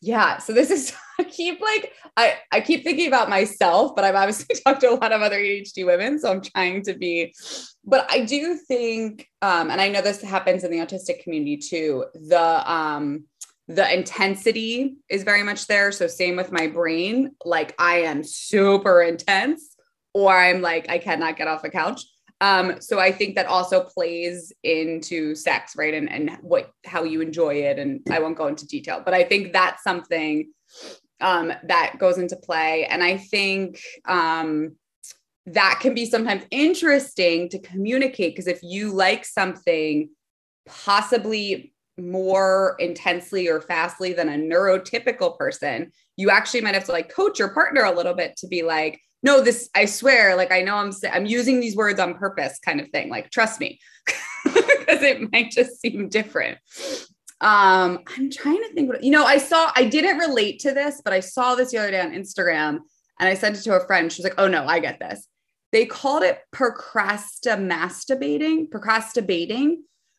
Yeah. 0.00 0.38
So 0.38 0.52
this 0.52 0.70
is 0.70 0.94
I 1.18 1.24
keep 1.24 1.60
like 1.60 1.92
I 2.16 2.36
I 2.52 2.60
keep 2.60 2.84
thinking 2.84 3.08
about 3.08 3.28
myself, 3.28 3.94
but 3.94 4.04
I've 4.04 4.14
obviously 4.14 4.54
talked 4.64 4.80
to 4.82 4.90
a 4.90 4.94
lot 4.94 5.12
of 5.12 5.22
other 5.22 5.38
ADHD 5.38 5.84
women, 5.84 6.18
so 6.18 6.30
I'm 6.30 6.40
trying 6.40 6.82
to 6.84 6.94
be. 6.94 7.34
But 7.84 8.06
I 8.10 8.24
do 8.24 8.56
think, 8.56 9.26
um, 9.42 9.70
and 9.70 9.80
I 9.80 9.88
know 9.88 10.02
this 10.02 10.22
happens 10.22 10.64
in 10.64 10.70
the 10.70 10.78
autistic 10.78 11.22
community 11.22 11.56
too. 11.56 12.06
The 12.14 12.70
um, 12.70 13.24
the 13.66 13.92
intensity 13.92 14.96
is 15.10 15.24
very 15.24 15.42
much 15.42 15.66
there. 15.66 15.92
So 15.92 16.06
same 16.06 16.36
with 16.36 16.52
my 16.52 16.68
brain. 16.68 17.32
Like 17.44 17.74
I 17.78 18.02
am 18.02 18.24
super 18.24 19.02
intense 19.02 19.67
or 20.18 20.36
I'm 20.36 20.60
like, 20.60 20.88
I 20.88 20.98
cannot 20.98 21.36
get 21.36 21.46
off 21.46 21.62
the 21.62 21.70
couch. 21.70 22.02
Um, 22.40 22.80
so 22.80 22.98
I 22.98 23.12
think 23.12 23.36
that 23.36 23.46
also 23.46 23.84
plays 23.84 24.52
into 24.64 25.34
sex, 25.34 25.74
right? 25.76 25.94
And 25.94 26.10
and 26.10 26.38
what 26.42 26.70
how 26.84 27.04
you 27.04 27.20
enjoy 27.20 27.54
it. 27.54 27.78
And 27.78 28.00
I 28.10 28.18
won't 28.18 28.36
go 28.36 28.48
into 28.48 28.66
detail, 28.66 29.02
but 29.04 29.14
I 29.14 29.22
think 29.24 29.52
that's 29.52 29.82
something 29.82 30.52
um, 31.20 31.52
that 31.64 31.96
goes 31.98 32.18
into 32.18 32.36
play. 32.36 32.84
And 32.86 33.02
I 33.02 33.16
think 33.16 33.80
um, 34.06 34.76
that 35.46 35.78
can 35.80 35.94
be 35.94 36.06
sometimes 36.06 36.44
interesting 36.50 37.48
to 37.50 37.58
communicate 37.60 38.34
because 38.34 38.48
if 38.48 38.60
you 38.62 38.92
like 38.92 39.24
something 39.24 40.10
possibly 40.66 41.72
more 41.96 42.76
intensely 42.78 43.48
or 43.48 43.60
fastly 43.60 44.12
than 44.12 44.28
a 44.28 44.36
neurotypical 44.36 45.36
person, 45.36 45.90
you 46.16 46.30
actually 46.30 46.60
might 46.60 46.74
have 46.74 46.84
to 46.84 46.92
like 46.92 47.12
coach 47.12 47.38
your 47.38 47.48
partner 47.48 47.82
a 47.82 47.94
little 47.94 48.14
bit 48.14 48.36
to 48.36 48.46
be 48.46 48.62
like, 48.62 49.00
no, 49.22 49.40
this, 49.40 49.68
I 49.74 49.86
swear, 49.86 50.36
like 50.36 50.52
I 50.52 50.62
know 50.62 50.76
I'm, 50.76 50.92
I'm 51.10 51.26
using 51.26 51.60
these 51.60 51.76
words 51.76 51.98
on 51.98 52.14
purpose 52.14 52.58
kind 52.64 52.80
of 52.80 52.88
thing. 52.90 53.08
Like, 53.08 53.30
trust 53.30 53.60
me, 53.60 53.80
because 54.44 55.02
it 55.02 55.32
might 55.32 55.50
just 55.50 55.80
seem 55.80 56.08
different. 56.08 56.58
Um, 57.40 58.00
I'm 58.16 58.30
trying 58.30 58.58
to 58.58 58.72
think 58.74 58.90
what, 58.90 59.04
you 59.04 59.10
know, 59.10 59.24
I 59.24 59.38
saw, 59.38 59.70
I 59.76 59.84
didn't 59.84 60.18
relate 60.18 60.58
to 60.60 60.72
this, 60.72 61.00
but 61.04 61.12
I 61.12 61.20
saw 61.20 61.54
this 61.54 61.70
the 61.70 61.78
other 61.78 61.92
day 61.92 62.00
on 62.00 62.12
Instagram 62.12 62.80
and 63.20 63.28
I 63.28 63.34
sent 63.34 63.56
it 63.56 63.62
to 63.62 63.76
a 63.76 63.86
friend. 63.86 64.12
She 64.12 64.22
was 64.22 64.30
like, 64.30 64.38
oh 64.38 64.48
no, 64.48 64.66
I 64.66 64.80
get 64.80 64.98
this. 64.98 65.26
They 65.70 65.86
called 65.86 66.22
it 66.22 66.40
procrastinating, 66.50 68.68
procrasturbating. 68.68 69.76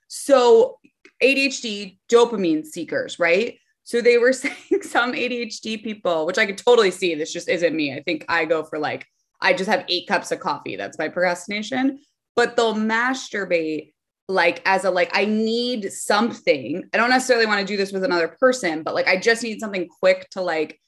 So 0.08 0.78
ADHD 1.22 1.98
dopamine 2.10 2.66
seekers, 2.66 3.20
right? 3.20 3.59
So 3.90 4.02
they 4.02 4.20
were 4.20 4.34
saying 4.44 4.84
some 4.84 5.14
ADHD 5.14 5.84
people, 5.84 6.28
which 6.28 6.38
I 6.38 6.46
could 6.46 6.60
totally 6.60 6.92
see, 6.92 7.16
this 7.16 7.34
just 7.34 7.50
isn't 7.50 7.76
me. 7.76 7.92
I 7.92 8.04
think 8.04 8.24
I 8.30 8.46
go 8.46 8.64
for 8.64 8.78
like, 8.78 9.08
I 9.42 9.54
just 9.54 9.68
have 9.68 9.84
eight 9.90 10.08
cups 10.08 10.32
of 10.32 10.40
coffee. 10.40 10.76
That's 10.76 11.00
my 11.00 11.08
procrastination. 11.08 12.00
But 12.36 12.56
they'll 12.56 12.76
masturbate 12.76 13.94
like 14.28 14.62
as 14.66 14.86
a 14.86 14.92
like 14.92 15.10
I 15.14 15.26
need 15.26 15.92
something. 15.92 16.84
I 16.94 16.98
don't 16.98 17.10
necessarily 17.10 17.48
want 17.48 17.62
to 17.62 17.66
do 17.66 17.78
this 17.78 17.92
with 17.92 18.04
another 18.04 18.28
person, 18.28 18.84
but 18.84 18.94
like 18.94 19.08
I 19.08 19.18
just 19.18 19.42
need 19.42 19.60
something 19.60 19.88
quick 19.88 20.30
to 20.32 20.42
like 20.42 20.80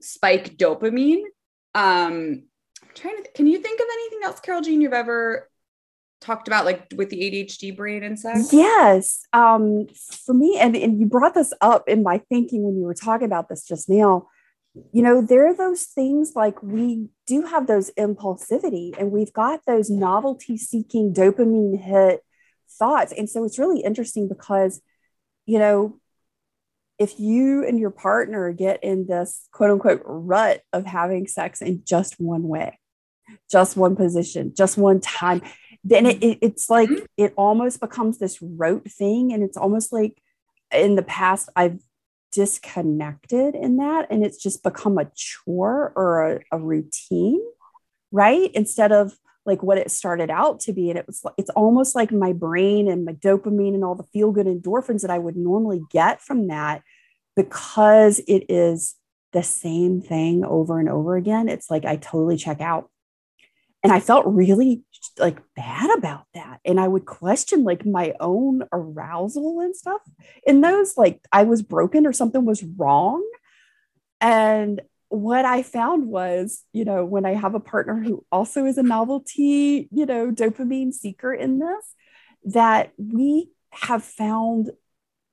spike 0.00 0.56
dopamine. 0.56 1.24
Um 1.74 2.44
I'm 2.82 2.94
trying 2.94 3.22
to 3.22 3.30
can 3.34 3.46
you 3.46 3.58
think 3.58 3.78
of 3.78 3.86
anything 3.92 4.20
else, 4.24 4.40
Carole 4.40 4.62
Jean, 4.62 4.80
you've 4.80 4.94
ever 4.94 5.50
talked 6.20 6.48
about 6.48 6.64
like 6.64 6.86
with 6.96 7.10
the 7.10 7.20
ADHD 7.20 7.76
brain 7.76 8.02
and 8.02 8.18
sex? 8.18 8.52
Yes. 8.52 9.22
Um, 9.32 9.86
for 10.24 10.34
me, 10.34 10.58
and, 10.60 10.76
and 10.76 10.98
you 10.98 11.06
brought 11.06 11.34
this 11.34 11.52
up 11.60 11.88
in 11.88 12.02
my 12.02 12.18
thinking 12.28 12.62
when 12.62 12.76
you 12.76 12.84
were 12.84 12.94
talking 12.94 13.26
about 13.26 13.48
this 13.48 13.64
just 13.64 13.88
now. 13.88 14.28
You 14.92 15.02
know, 15.02 15.22
there 15.22 15.48
are 15.48 15.54
those 15.54 15.84
things 15.84 16.32
like 16.36 16.62
we 16.62 17.08
do 17.26 17.42
have 17.42 17.66
those 17.66 17.90
impulsivity 17.98 18.96
and 18.98 19.10
we've 19.10 19.32
got 19.32 19.60
those 19.66 19.90
novelty 19.90 20.56
seeking 20.56 21.12
dopamine 21.12 21.80
hit 21.80 22.22
thoughts. 22.78 23.12
And 23.16 23.28
so 23.28 23.44
it's 23.44 23.58
really 23.58 23.80
interesting 23.80 24.28
because, 24.28 24.80
you 25.46 25.58
know, 25.58 25.98
if 26.98 27.18
you 27.20 27.64
and 27.64 27.78
your 27.78 27.90
partner 27.90 28.52
get 28.52 28.82
in 28.82 29.06
this 29.06 29.48
quote 29.52 29.70
unquote 29.70 30.02
rut 30.04 30.62
of 30.72 30.84
having 30.84 31.26
sex 31.26 31.62
in 31.62 31.82
just 31.84 32.20
one 32.20 32.42
way, 32.42 32.78
just 33.50 33.76
one 33.76 33.96
position, 33.96 34.52
just 34.56 34.76
one 34.76 35.00
time, 35.00 35.42
then 35.88 36.06
it, 36.06 36.22
it, 36.22 36.38
it's 36.42 36.68
like 36.68 36.88
mm-hmm. 36.88 37.04
it 37.16 37.32
almost 37.36 37.80
becomes 37.80 38.18
this 38.18 38.40
rote 38.42 38.90
thing 38.90 39.32
and 39.32 39.42
it's 39.42 39.56
almost 39.56 39.92
like 39.92 40.20
in 40.72 40.96
the 40.96 41.02
past 41.02 41.48
i've 41.56 41.78
disconnected 42.30 43.54
in 43.54 43.78
that 43.78 44.06
and 44.10 44.24
it's 44.24 44.42
just 44.42 44.62
become 44.62 44.98
a 44.98 45.10
chore 45.14 45.92
or 45.96 46.32
a, 46.32 46.40
a 46.52 46.58
routine 46.58 47.40
right 48.12 48.50
instead 48.54 48.92
of 48.92 49.16
like 49.46 49.62
what 49.62 49.78
it 49.78 49.90
started 49.90 50.28
out 50.28 50.60
to 50.60 50.74
be 50.74 50.90
and 50.90 50.98
it 50.98 51.06
was 51.06 51.24
it's 51.38 51.50
almost 51.50 51.94
like 51.94 52.12
my 52.12 52.34
brain 52.34 52.86
and 52.86 53.06
my 53.06 53.12
dopamine 53.14 53.74
and 53.74 53.82
all 53.82 53.94
the 53.94 54.02
feel 54.12 54.30
good 54.30 54.46
endorphins 54.46 55.00
that 55.00 55.10
i 55.10 55.18
would 55.18 55.36
normally 55.36 55.80
get 55.90 56.20
from 56.20 56.48
that 56.48 56.82
because 57.34 58.18
it 58.28 58.44
is 58.50 58.94
the 59.32 59.42
same 59.42 60.02
thing 60.02 60.44
over 60.44 60.78
and 60.78 60.90
over 60.90 61.16
again 61.16 61.48
it's 61.48 61.70
like 61.70 61.86
i 61.86 61.96
totally 61.96 62.36
check 62.36 62.60
out 62.60 62.90
and 63.88 63.96
i 63.96 64.00
felt 64.00 64.26
really 64.26 64.82
like 65.18 65.38
bad 65.56 65.96
about 65.96 66.26
that. 66.34 66.60
And 66.64 66.78
i 66.78 66.86
would 66.86 67.06
question 67.06 67.64
like 67.64 67.86
my 67.86 68.14
own 68.20 68.62
arousal 68.70 69.60
and 69.60 69.74
stuff 69.74 70.02
in 70.46 70.60
those 70.60 70.96
like 70.96 71.20
i 71.32 71.44
was 71.44 71.62
broken 71.62 72.06
or 72.06 72.12
something 72.12 72.44
was 72.44 72.62
wrong. 72.62 73.26
And 74.20 74.82
what 75.08 75.46
i 75.46 75.62
found 75.62 76.06
was 76.06 76.64
you 76.74 76.84
know 76.84 77.02
when 77.02 77.24
i 77.24 77.32
have 77.32 77.54
a 77.54 77.60
partner 77.60 78.02
who 78.02 78.26
also 78.30 78.66
is 78.66 78.76
a 78.76 78.82
novelty 78.82 79.88
you 79.90 80.04
know 80.04 80.30
dopamine 80.30 80.92
seeker 80.92 81.32
in 81.32 81.58
this 81.58 81.94
that 82.44 82.92
we 82.98 83.48
have 83.70 84.04
found 84.04 84.70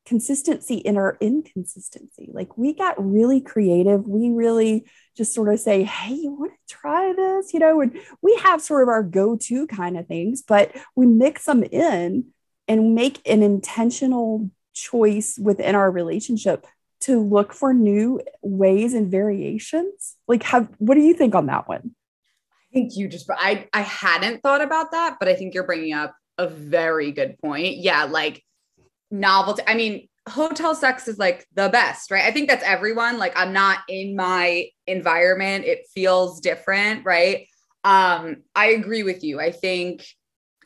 consistency 0.05 0.75
in 0.75 0.97
our 0.97 1.17
inconsistency. 1.19 2.29
Like 2.31 2.57
we 2.57 2.73
got 2.73 3.03
really 3.03 3.41
creative. 3.41 4.07
We 4.07 4.29
really 4.29 4.85
just 5.17 5.33
sort 5.33 5.51
of 5.51 5.59
say, 5.59 5.83
hey, 5.83 6.13
you 6.13 6.31
want 6.31 6.51
to 6.51 6.73
try 6.73 7.13
this? 7.13 7.53
You 7.53 7.59
know, 7.59 7.81
and 7.81 7.99
we 8.21 8.35
have 8.43 8.61
sort 8.61 8.83
of 8.83 8.89
our 8.89 9.03
go 9.03 9.35
to 9.35 9.67
kind 9.67 9.97
of 9.97 10.07
things, 10.07 10.43
but 10.43 10.75
we 10.95 11.05
mix 11.05 11.45
them 11.45 11.63
in 11.63 12.25
and 12.67 12.95
make 12.95 13.21
an 13.27 13.41
intentional 13.41 14.49
choice 14.73 15.39
within 15.41 15.75
our 15.75 15.89
relationship 15.89 16.67
to 17.01 17.21
look 17.21 17.53
for 17.53 17.73
new 17.73 18.21
ways 18.41 18.93
and 18.93 19.11
variations. 19.11 20.15
Like, 20.27 20.43
have 20.43 20.69
what 20.77 20.95
do 20.95 21.01
you 21.01 21.13
think 21.13 21.35
on 21.35 21.47
that 21.47 21.67
one? 21.67 21.95
I 22.71 22.73
think 22.73 22.95
you 22.95 23.07
just, 23.07 23.29
I, 23.29 23.67
I 23.73 23.81
hadn't 23.81 24.41
thought 24.41 24.61
about 24.61 24.91
that, 24.91 25.17
but 25.19 25.29
I 25.29 25.35
think 25.35 25.53
you're 25.53 25.65
bringing 25.65 25.93
up 25.93 26.15
a 26.37 26.47
very 26.47 27.11
good 27.11 27.37
point. 27.39 27.77
Yeah. 27.77 28.03
Like, 28.03 28.43
novelty. 29.11 29.63
I 29.67 29.75
mean, 29.75 30.07
hotel 30.27 30.73
sex 30.75 31.07
is 31.07 31.17
like 31.17 31.45
the 31.53 31.69
best, 31.69 32.11
right? 32.11 32.25
I 32.25 32.31
think 32.31 32.49
that's 32.49 32.63
everyone. 32.63 33.17
Like 33.17 33.33
I'm 33.35 33.53
not 33.53 33.79
in 33.87 34.15
my 34.15 34.67
environment. 34.87 35.65
It 35.65 35.87
feels 35.93 36.39
different, 36.39 37.05
right? 37.05 37.47
Um, 37.83 38.37
I 38.55 38.67
agree 38.67 39.03
with 39.03 39.23
you. 39.23 39.39
I 39.39 39.51
think 39.51 40.05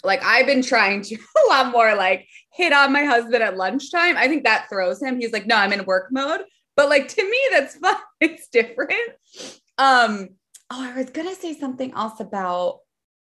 like 0.04 0.24
I've 0.24 0.46
been 0.46 0.62
trying 0.62 1.02
to 1.02 1.16
a 1.46 1.50
lot 1.50 1.72
more 1.72 1.96
like 1.96 2.28
hit 2.54 2.74
on 2.74 2.94
my 2.94 3.04
husband 3.04 3.44
at 3.44 3.58
lunchtime. 3.58 4.18
I 4.18 4.28
think 4.28 4.44
that 4.46 4.68
throws 4.70 5.02
him. 5.02 5.20
He's 5.20 5.34
like, 5.34 5.46
no, 5.46 5.56
I'm 5.56 5.74
in 5.74 5.86
work 5.86 6.10
mode. 6.12 6.42
But 6.76 6.90
like 6.90 7.10
to 7.10 7.24
me, 7.30 7.40
that's 7.52 7.76
fun. 7.80 7.96
It's 8.22 8.48
different. 8.48 9.12
Um, 9.78 10.30
oh, 10.70 10.82
I 10.82 10.98
was 10.98 11.10
gonna 11.10 11.36
say 11.36 11.58
something 11.58 11.94
else 11.94 12.20
about 12.20 12.80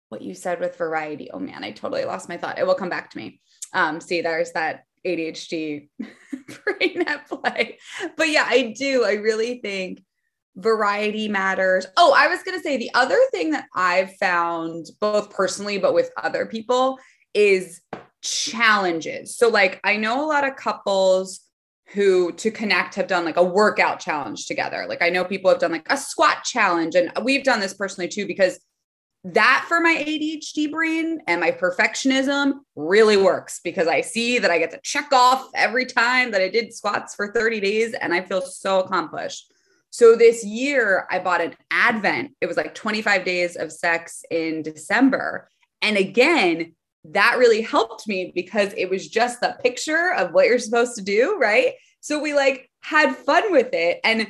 what 0.08 0.22
you 0.22 0.34
said 0.34 0.60
with 0.60 0.78
variety. 0.78 1.30
Oh 1.32 1.40
man, 1.40 1.64
I 1.64 1.72
totally 1.72 2.06
lost 2.06 2.30
my 2.30 2.38
thought. 2.38 2.60
It 2.60 2.68
will 2.68 2.76
come 2.76 2.90
back 2.90 3.10
to 3.12 3.18
me. 3.18 3.42
Um, 3.74 4.00
see, 4.00 4.22
there's 4.22 4.52
that 4.54 4.84
ADHD 5.06 5.90
brain 6.00 7.04
at 7.08 7.28
play. 7.28 7.78
But 8.18 8.30
yeah, 8.30 8.46
I 8.48 8.74
do. 8.78 9.04
I 9.04 9.14
really 9.14 9.60
think 9.60 10.04
variety 10.56 11.28
matters. 11.28 11.86
Oh, 11.98 12.14
I 12.16 12.28
was 12.28 12.44
going 12.44 12.58
to 12.58 12.64
say 12.64 12.78
the 12.78 12.92
other 12.94 13.18
thing 13.32 13.52
that 13.52 13.66
I've 13.76 14.16
found 14.18 14.88
both 15.00 15.30
personally 15.30 15.78
but 15.78 15.94
with 15.94 16.12
other 16.18 16.46
people 16.46 17.00
is 17.34 17.82
challenges. 18.22 19.38
So 19.38 19.50
like 19.50 19.80
I 19.84 19.98
know 19.98 20.24
a 20.24 20.28
lot 20.28 20.48
of 20.48 20.56
couples 20.56 21.42
who 21.94 22.32
to 22.34 22.52
connect 22.52 22.96
have 22.96 23.08
done 23.08 23.26
like 23.26 23.38
a 23.38 23.44
workout 23.44 24.00
challenge 24.00 24.46
together. 24.46 24.86
Like 24.88 25.02
I 25.02 25.10
know 25.10 25.26
people 25.26 25.50
have 25.50 25.60
done 25.60 25.72
like 25.72 25.88
a 25.90 25.98
squat 25.98 26.44
challenge 26.44 26.96
and 26.96 27.12
we've 27.24 27.44
done 27.44 27.60
this 27.60 27.74
personally 27.74 28.08
too 28.08 28.26
because 28.26 28.60
that 29.24 29.66
for 29.68 29.80
my 29.80 30.04
ADHD 30.08 30.72
brain 30.72 31.20
and 31.28 31.40
my 31.40 31.52
perfectionism 31.52 32.54
really 32.76 33.18
works 33.18 33.60
because 33.64 33.88
I 33.88 34.02
see 34.02 34.40
that 34.40 34.50
I 34.50 34.58
get 34.58 34.72
to 34.72 34.80
check 34.84 35.14
off 35.14 35.48
every 35.54 35.86
time 35.86 36.32
that 36.32 36.42
I 36.42 36.50
did 36.50 36.74
squats 36.74 37.14
for 37.14 37.32
30 37.32 37.60
days 37.60 37.94
and 37.94 38.14
I 38.14 38.22
feel 38.22 38.42
so 38.42 38.80
accomplished. 38.80 39.52
So 39.92 40.16
this 40.16 40.44
year 40.44 41.06
I 41.12 41.20
bought 41.20 41.42
an 41.42 41.56
Advent. 41.70 42.32
It 42.42 42.48
was 42.48 42.58
like 42.58 42.74
25 42.74 43.24
days 43.24 43.56
of 43.58 43.72
sex 43.72 44.24
in 44.32 44.64
December. 44.64 45.50
And 45.84 45.98
again, 45.98 46.74
that 47.06 47.38
really 47.38 47.62
helped 47.62 48.08
me 48.08 48.32
because 48.34 48.74
it 48.76 48.90
was 48.90 49.08
just 49.08 49.40
the 49.40 49.58
picture 49.62 50.14
of 50.14 50.32
what 50.32 50.48
you're 50.48 50.60
supposed 50.60 50.96
to 50.96 51.04
do, 51.04 51.38
right? 51.40 51.74
So 52.00 52.20
we 52.20 52.34
like 52.34 52.70
had 52.82 53.16
fun 53.16 53.52
with 53.52 53.70
it 53.74 54.00
and 54.04 54.28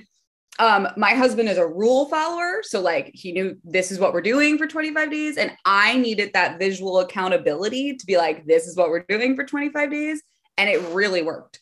um 0.59 0.87
my 0.97 1.11
husband 1.13 1.47
is 1.47 1.57
a 1.57 1.65
rule 1.65 2.07
follower 2.07 2.61
so 2.61 2.81
like 2.81 3.11
he 3.13 3.31
knew 3.31 3.57
this 3.63 3.91
is 3.91 3.99
what 3.99 4.13
we're 4.13 4.21
doing 4.21 4.57
for 4.57 4.67
25 4.67 5.09
days 5.09 5.37
and 5.37 5.51
i 5.65 5.97
needed 5.97 6.31
that 6.33 6.59
visual 6.59 6.99
accountability 6.99 7.95
to 7.95 8.05
be 8.05 8.17
like 8.17 8.45
this 8.45 8.67
is 8.67 8.75
what 8.75 8.89
we're 8.89 9.05
doing 9.07 9.35
for 9.35 9.45
25 9.45 9.89
days 9.89 10.21
and 10.57 10.69
it 10.69 10.79
really 10.93 11.21
worked. 11.21 11.59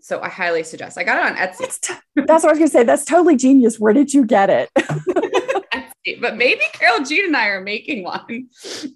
So 0.00 0.20
i 0.20 0.28
highly 0.28 0.62
suggest 0.62 0.98
i 0.98 1.04
got 1.04 1.18
it 1.18 1.24
on 1.24 1.36
etsy. 1.36 1.58
That's, 1.58 1.78
t- 1.78 1.94
that's 2.14 2.42
what 2.44 2.50
i 2.50 2.52
was 2.52 2.58
gonna 2.58 2.68
say 2.68 2.84
that's 2.84 3.04
totally 3.04 3.36
genius 3.36 3.78
where 3.78 3.92
did 3.92 4.12
you 4.12 4.24
get 4.24 4.50
it? 4.50 4.70
But 6.20 6.36
maybe 6.36 6.60
carole 6.72 7.04
jean 7.04 7.24
and 7.24 7.36
i 7.36 7.48
are 7.48 7.60
making 7.60 8.04
one. 8.04 8.20
Um, 8.30 8.44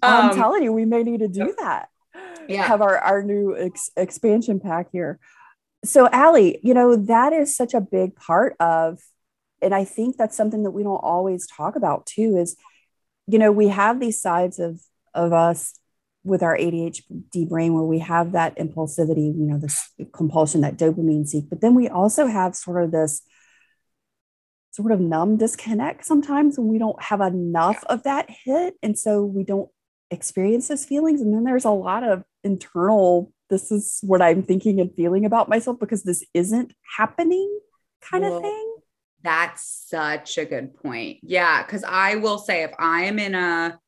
i'm 0.01 0.35
telling 0.35 0.63
you 0.63 0.71
we 0.71 0.85
may 0.85 1.03
need 1.03 1.19
to 1.19 1.27
do 1.27 1.53
that. 1.59 1.89
Yeah. 2.47 2.63
Have 2.63 2.81
our 2.81 2.97
our 2.97 3.21
new 3.23 3.55
ex- 3.57 3.91
expansion 3.97 4.59
pack 4.61 4.87
here. 4.91 5.19
So 5.83 6.07
Ali, 6.07 6.59
you 6.63 6.73
know, 6.73 6.95
that 6.95 7.33
is 7.33 7.55
such 7.55 7.73
a 7.73 7.81
big 7.81 8.15
part 8.15 8.55
of 8.59 8.99
and 9.61 9.73
I 9.73 9.85
think 9.85 10.17
that's 10.17 10.35
something 10.35 10.63
that 10.63 10.71
we 10.71 10.83
don't 10.83 10.97
always 10.97 11.47
talk 11.47 11.75
about 11.75 12.05
too 12.05 12.37
is, 12.37 12.55
you 13.27 13.39
know, 13.39 13.51
we 13.51 13.67
have 13.69 13.99
these 13.99 14.21
sides 14.21 14.59
of 14.59 14.81
of 15.13 15.33
us 15.33 15.73
with 16.23 16.43
our 16.43 16.55
ADHD 16.55 17.49
brain 17.49 17.73
where 17.73 17.83
we 17.83 17.99
have 17.99 18.33
that 18.33 18.55
impulsivity, 18.57 19.25
you 19.25 19.47
know, 19.47 19.57
this 19.57 19.89
compulsion, 20.13 20.61
that 20.61 20.77
dopamine 20.77 21.27
seek, 21.27 21.49
but 21.49 21.61
then 21.61 21.75
we 21.75 21.89
also 21.89 22.27
have 22.27 22.55
sort 22.55 22.83
of 22.83 22.91
this 22.91 23.21
sort 24.71 24.91
of 24.91 24.99
numb 24.99 25.37
disconnect 25.37 26.05
sometimes 26.05 26.57
when 26.57 26.67
we 26.67 26.77
don't 26.77 27.01
have 27.01 27.21
enough 27.21 27.83
of 27.87 28.03
that 28.03 28.29
hit. 28.29 28.75
And 28.81 28.97
so 28.97 29.23
we 29.23 29.43
don't 29.43 29.69
experience 30.09 30.67
those 30.67 30.85
feelings. 30.85 31.21
And 31.21 31.33
then 31.33 31.43
there's 31.43 31.65
a 31.65 31.71
lot 31.71 32.03
of 32.03 32.23
internal, 32.43 33.33
this 33.49 33.71
is 33.71 33.99
what 34.01 34.21
I'm 34.21 34.43
thinking 34.43 34.79
and 34.79 34.93
feeling 34.95 35.25
about 35.25 35.49
myself 35.49 35.79
because 35.79 36.03
this 36.03 36.23
isn't 36.33 36.73
happening 36.97 37.59
kind 38.01 38.23
of 38.23 38.41
thing. 38.41 38.70
That's 39.23 39.85
such 39.87 40.37
a 40.37 40.45
good 40.45 40.75
point. 40.75 41.19
Yeah. 41.21 41.63
Cause 41.63 41.83
I 41.87 42.15
will 42.15 42.37
say 42.37 42.63
if 42.63 42.71
I 42.79 43.03
am 43.03 43.19
in 43.19 43.35
a, 43.35 43.79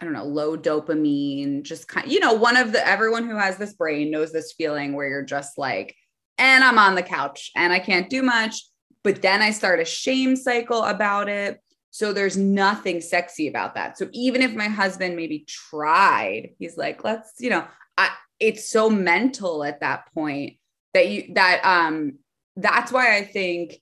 I 0.00 0.04
don't 0.04 0.14
know, 0.14 0.24
low 0.24 0.56
dopamine, 0.56 1.62
just 1.62 1.88
kind 1.88 2.10
you 2.10 2.20
know, 2.20 2.34
one 2.34 2.56
of 2.56 2.72
the 2.72 2.86
everyone 2.86 3.28
who 3.28 3.36
has 3.36 3.56
this 3.56 3.74
brain 3.74 4.10
knows 4.10 4.32
this 4.32 4.52
feeling 4.52 4.92
where 4.94 5.08
you're 5.08 5.22
just 5.22 5.58
like, 5.58 5.94
and 6.38 6.62
I'm 6.62 6.78
on 6.78 6.94
the 6.94 7.02
couch 7.02 7.50
and 7.56 7.72
I 7.72 7.78
can't 7.78 8.10
do 8.10 8.22
much. 8.22 8.62
But 9.02 9.22
then 9.22 9.40
I 9.40 9.50
start 9.50 9.80
a 9.80 9.84
shame 9.84 10.36
cycle 10.36 10.82
about 10.82 11.28
it. 11.28 11.60
So 11.90 12.12
there's 12.12 12.36
nothing 12.36 13.00
sexy 13.00 13.48
about 13.48 13.74
that. 13.74 13.96
So 13.96 14.08
even 14.12 14.42
if 14.42 14.54
my 14.54 14.68
husband 14.68 15.16
maybe 15.16 15.46
tried, 15.48 16.50
he's 16.58 16.76
like, 16.76 17.04
let's, 17.04 17.34
you 17.38 17.48
know, 17.48 17.66
I, 17.96 18.10
it's 18.38 18.68
so 18.68 18.90
mental 18.90 19.64
at 19.64 19.80
that 19.80 20.12
point 20.12 20.58
that 20.92 21.08
you 21.08 21.34
that 21.34 21.60
um 21.64 22.18
that's 22.56 22.92
why 22.92 23.16
I 23.16 23.24
think 23.24 23.78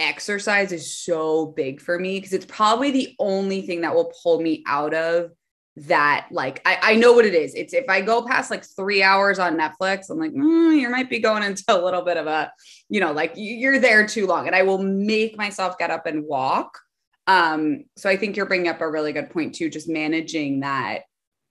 exercise 0.00 0.72
is 0.72 0.96
so 0.96 1.46
big 1.46 1.80
for 1.80 1.98
me 1.98 2.18
because 2.18 2.32
it's 2.32 2.46
probably 2.46 2.90
the 2.90 3.14
only 3.18 3.62
thing 3.62 3.82
that 3.82 3.94
will 3.94 4.12
pull 4.22 4.40
me 4.40 4.64
out 4.66 4.94
of 4.94 5.30
that 5.76 6.26
like 6.30 6.60
I, 6.66 6.78
I 6.82 6.94
know 6.96 7.12
what 7.12 7.24
it 7.24 7.34
is. 7.34 7.54
It's 7.54 7.72
if 7.72 7.88
i 7.88 8.00
go 8.00 8.22
past 8.26 8.50
like 8.50 8.64
three 8.64 9.02
hours 9.02 9.38
on 9.38 9.56
netflix 9.56 10.10
i'm 10.10 10.18
like 10.18 10.32
mm, 10.32 10.78
you 10.78 10.90
might 10.90 11.08
be 11.08 11.20
going 11.20 11.42
into 11.42 11.62
a 11.68 11.82
little 11.82 12.02
bit 12.02 12.16
of 12.16 12.26
a 12.26 12.52
you 12.88 13.00
know 13.00 13.12
like 13.12 13.32
you're 13.36 13.78
there 13.78 14.06
too 14.06 14.26
long 14.26 14.46
and 14.46 14.56
i 14.56 14.62
will 14.62 14.82
make 14.82 15.38
myself 15.38 15.78
get 15.78 15.90
up 15.90 16.06
and 16.06 16.24
walk. 16.24 16.78
Um 17.26 17.84
so 17.96 18.10
i 18.10 18.16
think 18.16 18.36
you're 18.36 18.46
bringing 18.46 18.68
up 18.68 18.80
a 18.80 18.90
really 18.90 19.12
good 19.12 19.30
point 19.30 19.54
too 19.54 19.70
just 19.70 19.88
managing 19.88 20.60
that 20.60 21.02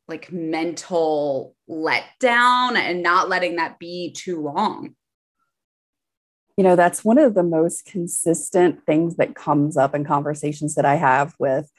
like 0.07 0.31
mental 0.31 1.55
letdown 1.69 2.75
and 2.75 3.01
not 3.01 3.29
letting 3.29 3.55
that 3.55 3.79
be 3.79 4.11
too 4.11 4.41
long 4.41 4.95
you 6.59 6.63
know 6.63 6.75
that's 6.75 7.05
one 7.05 7.17
of 7.17 7.35
the 7.35 7.43
most 7.43 7.85
consistent 7.85 8.85
things 8.85 9.15
that 9.15 9.33
comes 9.33 9.77
up 9.77 9.95
in 9.95 10.03
conversations 10.03 10.75
that 10.75 10.83
i 10.83 10.95
have 10.95 11.33
with 11.39 11.71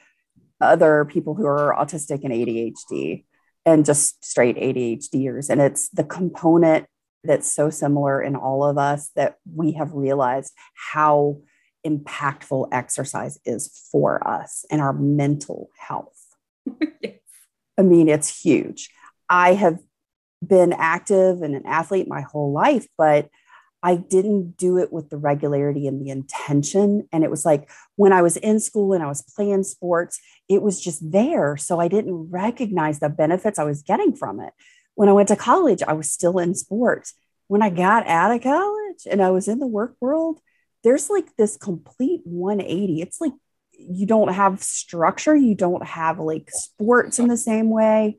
other 0.61 1.05
people 1.05 1.35
who 1.35 1.45
are 1.45 1.75
autistic 1.77 2.23
and 2.23 2.31
ADHD 2.31 3.25
and 3.65 3.85
just 3.85 4.23
straight 4.23 4.55
ADHDers. 4.57 5.49
And 5.49 5.61
it's 5.61 5.89
the 5.89 6.03
component 6.03 6.85
that's 7.23 7.51
so 7.51 7.69
similar 7.69 8.21
in 8.21 8.35
all 8.35 8.63
of 8.63 8.77
us 8.77 9.09
that 9.15 9.35
we 9.53 9.73
have 9.73 9.93
realized 9.93 10.53
how 10.73 11.41
impactful 11.85 12.69
exercise 12.71 13.39
is 13.45 13.87
for 13.91 14.25
us 14.27 14.65
and 14.71 14.81
our 14.81 14.93
mental 14.93 15.69
health. 15.77 16.25
yes. 17.01 17.15
I 17.77 17.81
mean, 17.83 18.07
it's 18.09 18.43
huge. 18.43 18.89
I 19.29 19.53
have 19.53 19.79
been 20.45 20.73
active 20.73 21.41
and 21.41 21.55
an 21.55 21.63
athlete 21.65 22.07
my 22.07 22.21
whole 22.21 22.51
life, 22.51 22.87
but 22.97 23.29
I 23.83 23.95
didn't 23.95 24.57
do 24.57 24.77
it 24.77 24.93
with 24.93 25.09
the 25.09 25.17
regularity 25.17 25.87
and 25.87 25.99
the 25.99 26.11
intention. 26.11 27.07
And 27.11 27.23
it 27.23 27.31
was 27.31 27.45
like 27.45 27.69
when 27.95 28.13
I 28.13 28.21
was 28.21 28.37
in 28.37 28.59
school 28.59 28.93
and 28.93 29.03
I 29.03 29.07
was 29.07 29.23
playing 29.23 29.63
sports, 29.63 30.19
it 30.47 30.61
was 30.61 30.79
just 30.79 31.11
there. 31.11 31.57
So 31.57 31.79
I 31.79 31.87
didn't 31.87 32.29
recognize 32.29 32.99
the 32.99 33.09
benefits 33.09 33.57
I 33.57 33.63
was 33.63 33.81
getting 33.81 34.15
from 34.15 34.39
it. 34.39 34.53
When 34.93 35.09
I 35.09 35.13
went 35.13 35.29
to 35.29 35.35
college, 35.35 35.81
I 35.87 35.93
was 35.93 36.11
still 36.11 36.37
in 36.37 36.53
sports. 36.53 37.13
When 37.47 37.63
I 37.63 37.69
got 37.69 38.07
out 38.07 38.33
of 38.33 38.43
college 38.43 39.07
and 39.09 39.21
I 39.21 39.31
was 39.31 39.47
in 39.47 39.59
the 39.59 39.67
work 39.67 39.95
world, 39.99 40.39
there's 40.83 41.09
like 41.09 41.35
this 41.35 41.57
complete 41.57 42.21
180. 42.25 43.01
It's 43.01 43.19
like 43.19 43.33
you 43.71 44.05
don't 44.05 44.33
have 44.33 44.61
structure, 44.61 45.35
you 45.35 45.55
don't 45.55 45.85
have 45.85 46.19
like 46.19 46.49
sports 46.51 47.17
in 47.17 47.27
the 47.27 47.37
same 47.37 47.69
way. 47.69 48.17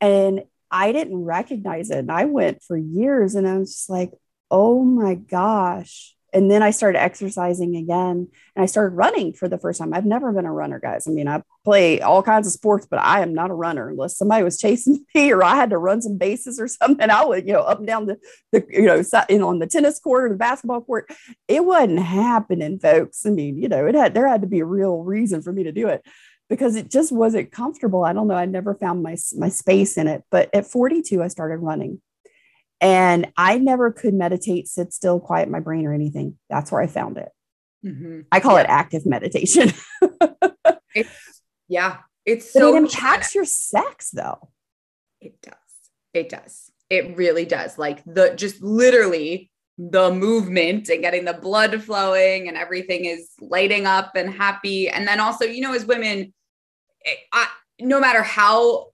And 0.00 0.44
I 0.70 0.92
didn't 0.92 1.22
recognize 1.22 1.90
it. 1.90 1.98
And 1.98 2.10
I 2.10 2.24
went 2.24 2.62
for 2.62 2.76
years 2.78 3.34
and 3.34 3.46
I 3.46 3.58
was 3.58 3.74
just 3.74 3.90
like, 3.90 4.12
oh 4.52 4.84
my 4.84 5.14
gosh. 5.14 6.14
And 6.34 6.50
then 6.50 6.62
I 6.62 6.70
started 6.70 7.02
exercising 7.02 7.76
again 7.76 8.28
and 8.56 8.62
I 8.62 8.66
started 8.66 8.96
running 8.96 9.34
for 9.34 9.48
the 9.48 9.58
first 9.58 9.78
time. 9.78 9.92
I've 9.92 10.06
never 10.06 10.32
been 10.32 10.46
a 10.46 10.52
runner, 10.52 10.80
guys. 10.80 11.06
I 11.06 11.10
mean, 11.10 11.28
I 11.28 11.42
play 11.62 12.00
all 12.00 12.22
kinds 12.22 12.46
of 12.46 12.54
sports, 12.54 12.86
but 12.90 13.00
I 13.00 13.20
am 13.20 13.34
not 13.34 13.50
a 13.50 13.54
runner 13.54 13.90
unless 13.90 14.16
somebody 14.16 14.42
was 14.42 14.58
chasing 14.58 15.04
me 15.14 15.30
or 15.30 15.44
I 15.44 15.56
had 15.56 15.70
to 15.70 15.78
run 15.78 16.00
some 16.00 16.16
bases 16.16 16.58
or 16.58 16.68
something. 16.68 17.10
I 17.10 17.24
would, 17.24 17.46
you 17.46 17.52
know, 17.52 17.60
up 17.60 17.78
and 17.78 17.86
down 17.86 18.06
the, 18.06 18.18
the 18.50 18.64
you 18.70 18.86
know, 18.86 19.02
know, 19.38 19.48
on 19.48 19.58
the 19.58 19.66
tennis 19.66 19.98
court 19.98 20.24
or 20.24 20.28
the 20.30 20.36
basketball 20.36 20.80
court. 20.80 21.10
It 21.48 21.64
wasn't 21.64 22.00
happening, 22.00 22.78
folks. 22.78 23.26
I 23.26 23.30
mean, 23.30 23.58
you 23.58 23.68
know, 23.68 23.86
it 23.86 23.94
had, 23.94 24.14
there 24.14 24.28
had 24.28 24.40
to 24.40 24.48
be 24.48 24.60
a 24.60 24.66
real 24.66 25.02
reason 25.02 25.42
for 25.42 25.52
me 25.52 25.64
to 25.64 25.72
do 25.72 25.88
it 25.88 26.02
because 26.48 26.76
it 26.76 26.90
just 26.90 27.12
wasn't 27.12 27.52
comfortable. 27.52 28.04
I 28.04 28.14
don't 28.14 28.28
know. 28.28 28.34
I 28.34 28.46
never 28.46 28.74
found 28.74 29.02
my, 29.02 29.16
my 29.36 29.50
space 29.50 29.98
in 29.98 30.08
it. 30.08 30.24
But 30.30 30.54
at 30.54 30.66
42, 30.66 31.22
I 31.22 31.28
started 31.28 31.58
running 31.58 32.00
and 32.82 33.32
I 33.36 33.58
never 33.58 33.92
could 33.92 34.12
meditate, 34.12 34.66
sit 34.66 34.92
still, 34.92 35.20
quiet 35.20 35.48
my 35.48 35.60
brain 35.60 35.86
or 35.86 35.94
anything. 35.94 36.36
That's 36.50 36.72
where 36.72 36.82
I 36.82 36.88
found 36.88 37.16
it. 37.16 37.28
Mm-hmm. 37.86 38.22
I 38.32 38.40
call 38.40 38.56
yeah. 38.56 38.62
it 38.62 38.66
active 38.68 39.06
meditation. 39.06 39.72
it, 40.94 41.06
yeah. 41.68 41.98
It's 42.26 42.52
so 42.52 42.72
but 42.72 42.76
it 42.76 42.82
impacts 42.82 43.36
your 43.36 43.44
sex 43.44 44.10
though. 44.10 44.50
It 45.20 45.40
does. 45.40 45.54
It 46.12 46.28
does. 46.28 46.72
It 46.90 47.16
really 47.16 47.44
does. 47.44 47.78
Like 47.78 48.02
the 48.04 48.34
just 48.34 48.60
literally 48.60 49.50
the 49.78 50.10
movement 50.10 50.88
and 50.88 51.00
getting 51.00 51.24
the 51.24 51.34
blood 51.34 51.80
flowing 51.82 52.48
and 52.48 52.56
everything 52.56 53.04
is 53.04 53.30
lighting 53.40 53.86
up 53.86 54.12
and 54.16 54.32
happy. 54.32 54.88
And 54.88 55.06
then 55.06 55.20
also, 55.20 55.44
you 55.44 55.60
know, 55.60 55.72
as 55.72 55.84
women, 55.84 56.34
it, 57.00 57.18
I, 57.32 57.46
no 57.80 58.00
matter 58.00 58.22
how, 58.22 58.88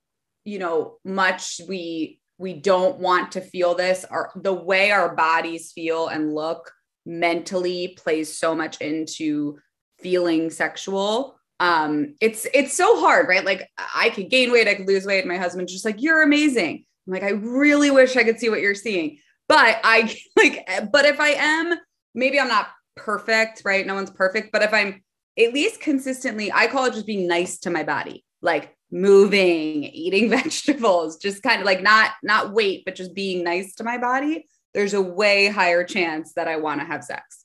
you 0.45 0.59
know, 0.59 0.99
much 1.05 1.61
we 1.69 2.21
we 2.39 2.55
don't 2.55 3.01
want 3.01 3.33
to 3.33 3.41
feel 3.41 3.75
this. 3.75 4.05
Or 4.11 4.31
the 4.37 4.55
way 4.55 4.91
our 4.93 5.15
bodies 5.15 5.73
feel 5.73 6.09
and 6.09 6.35
look 6.35 6.73
mentally 7.05 7.97
plays 7.99 8.39
so 8.39 8.55
much 8.55 8.81
into 8.81 9.59
feeling 9.99 10.51
sexual. 10.51 11.39
Um 11.61 12.15
it's 12.21 12.47
it's 12.55 12.77
so 12.77 13.01
hard 13.01 13.27
right? 13.29 13.45
Like 13.45 13.69
i 13.95 14.11
could 14.11 14.31
gain 14.31 14.53
weight 14.53 14.69
i 14.69 14.75
could 14.75 14.87
lose 14.87 15.07
weight. 15.07 15.27
My 15.27 15.37
husband's 15.37 15.73
just 15.73 15.85
like 15.85 16.01
you're 16.01 16.23
amazing. 16.23 16.85
I'm 17.07 17.13
like 17.13 17.25
i 17.25 17.31
really 17.31 17.91
wish 17.91 18.17
i 18.17 18.23
could 18.23 18.39
see 18.39 18.49
what 18.49 18.61
you're 18.61 18.75
seeing. 18.75 19.19
But 19.49 19.81
i 19.83 20.15
like 20.37 20.69
but 20.93 21.05
if 21.05 21.19
i 21.19 21.31
am 21.31 21.75
maybe 22.15 22.39
i'm 22.39 22.49
not 22.49 22.69
perfect 22.95 23.63
right? 23.65 23.87
No 23.87 23.95
one's 23.95 24.11
perfect. 24.11 24.53
But 24.53 24.63
if 24.63 24.73
i'm 24.73 25.03
at 25.39 25.53
least 25.53 25.81
consistently 25.81 26.53
i 26.53 26.69
call 26.69 26.85
it 26.85 26.93
just 26.93 27.07
being 27.07 27.27
nice 27.27 27.59
to 27.61 27.71
my 27.71 27.83
body. 27.83 28.25
Like 28.41 28.77
moving, 28.91 29.85
eating 29.85 30.31
vegetables, 30.31 31.17
just 31.17 31.43
kind 31.43 31.61
of 31.61 31.67
like 31.67 31.83
not 31.83 32.13
not 32.23 32.53
weight, 32.53 32.85
but 32.85 32.95
just 32.95 33.15
being 33.15 33.45
nice 33.45 33.75
to 33.77 33.85
my 33.85 33.99
body, 33.99 34.47
there's 34.75 34.95
a 34.95 35.03
way 35.03 35.49
higher 35.49 35.85
chance 35.85 36.35
that 36.35 36.49
I 36.49 36.57
want 36.57 36.81
to 36.81 36.87
have 36.87 37.05
sex. 37.05 37.45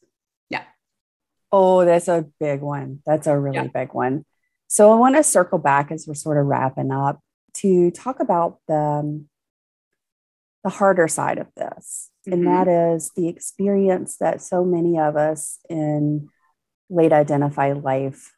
Yeah. 0.49 0.63
Oh, 1.51 1.86
that's 1.86 2.08
a 2.08 2.25
big 2.39 2.62
one. 2.62 3.01
That's 3.06 3.27
a 3.27 3.38
really 3.38 3.58
yeah. 3.58 3.67
big 3.67 3.93
one. 3.93 4.25
So 4.67 4.91
I 4.91 4.95
want 4.95 5.15
to 5.15 5.23
circle 5.23 5.60
back 5.60 5.91
as 5.91 6.08
we're 6.08 6.15
sort 6.15 6.38
of 6.38 6.45
wrapping 6.45 6.91
up 6.91 7.19
to 7.58 7.91
talk 7.91 8.19
about 8.19 8.60
the 8.67 9.23
the 10.63 10.69
harder 10.69 11.08
side 11.08 11.38
of 11.38 11.47
this. 11.56 12.10
Mm-hmm. 12.27 12.34
And 12.34 12.47
that 12.47 12.67
is 12.67 13.12
the 13.15 13.27
experience 13.27 14.17
that 14.17 14.41
so 14.41 14.63
many 14.63 14.97
of 14.97 15.17
us 15.17 15.60
in 15.69 16.29
late 16.89 17.12
identified 17.12 17.84
life 17.84 18.34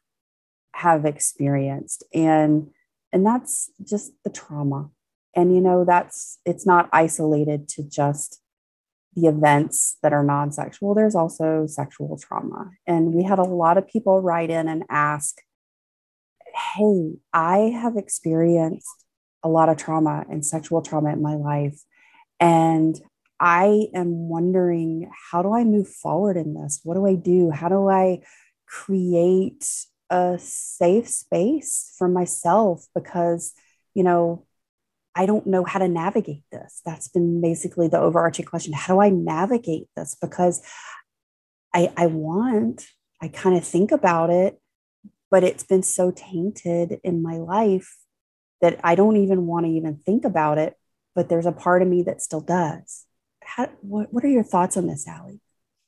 have 0.72 1.04
experienced. 1.04 2.02
And 2.12 2.70
and 3.16 3.24
that's 3.24 3.70
just 3.82 4.12
the 4.24 4.30
trauma. 4.30 4.90
And 5.34 5.54
you 5.54 5.62
know 5.62 5.86
that's 5.86 6.38
it's 6.44 6.66
not 6.66 6.90
isolated 6.92 7.66
to 7.70 7.82
just 7.82 8.42
the 9.14 9.26
events 9.26 9.96
that 10.02 10.12
are 10.12 10.22
non-sexual. 10.22 10.94
There's 10.94 11.14
also 11.14 11.66
sexual 11.66 12.18
trauma. 12.18 12.72
And 12.86 13.14
we 13.14 13.24
had 13.24 13.38
a 13.38 13.42
lot 13.42 13.78
of 13.78 13.88
people 13.88 14.20
write 14.20 14.50
in 14.50 14.68
and 14.68 14.84
ask 14.90 15.38
hey 16.76 17.12
i 17.32 17.58
have 17.82 17.96
experienced 17.98 19.04
a 19.42 19.48
lot 19.48 19.68
of 19.68 19.76
trauma 19.76 20.24
and 20.30 20.44
sexual 20.44 20.82
trauma 20.82 21.10
in 21.14 21.22
my 21.22 21.36
life. 21.36 21.80
And 22.38 23.00
i 23.40 23.86
am 23.94 24.28
wondering 24.28 25.10
how 25.30 25.40
do 25.40 25.54
i 25.54 25.64
move 25.64 25.88
forward 25.88 26.36
in 26.36 26.52
this? 26.52 26.80
What 26.84 26.96
do 26.96 27.06
i 27.06 27.14
do? 27.14 27.50
How 27.50 27.70
do 27.70 27.88
i 27.88 28.20
create 28.66 29.64
a 30.10 30.38
safe 30.38 31.08
space 31.08 31.92
for 31.98 32.08
myself 32.08 32.86
because, 32.94 33.52
you 33.94 34.02
know, 34.02 34.46
I 35.14 35.24
don't 35.24 35.46
know 35.46 35.64
how 35.64 35.78
to 35.78 35.88
navigate 35.88 36.44
this. 36.52 36.82
That's 36.84 37.08
been 37.08 37.40
basically 37.40 37.88
the 37.88 37.98
overarching 37.98 38.44
question. 38.44 38.74
How 38.74 38.94
do 38.94 39.00
I 39.00 39.08
navigate 39.08 39.88
this? 39.96 40.14
Because 40.20 40.62
I, 41.74 41.92
I 41.96 42.06
want, 42.06 42.86
I 43.20 43.28
kind 43.28 43.56
of 43.56 43.64
think 43.64 43.92
about 43.92 44.30
it, 44.30 44.60
but 45.30 45.42
it's 45.42 45.64
been 45.64 45.82
so 45.82 46.12
tainted 46.14 47.00
in 47.02 47.22
my 47.22 47.38
life 47.38 47.96
that 48.60 48.78
I 48.84 48.94
don't 48.94 49.16
even 49.16 49.46
want 49.46 49.66
to 49.66 49.72
even 49.72 49.96
think 50.04 50.24
about 50.24 50.58
it, 50.58 50.74
but 51.14 51.28
there's 51.28 51.46
a 51.46 51.52
part 51.52 51.82
of 51.82 51.88
me 51.88 52.02
that 52.04 52.22
still 52.22 52.40
does. 52.40 53.04
How, 53.42 53.68
what, 53.80 54.12
what 54.12 54.24
are 54.24 54.28
your 54.28 54.42
thoughts 54.42 54.76
on 54.76 54.86
this, 54.86 55.06
Ali? 55.08 55.40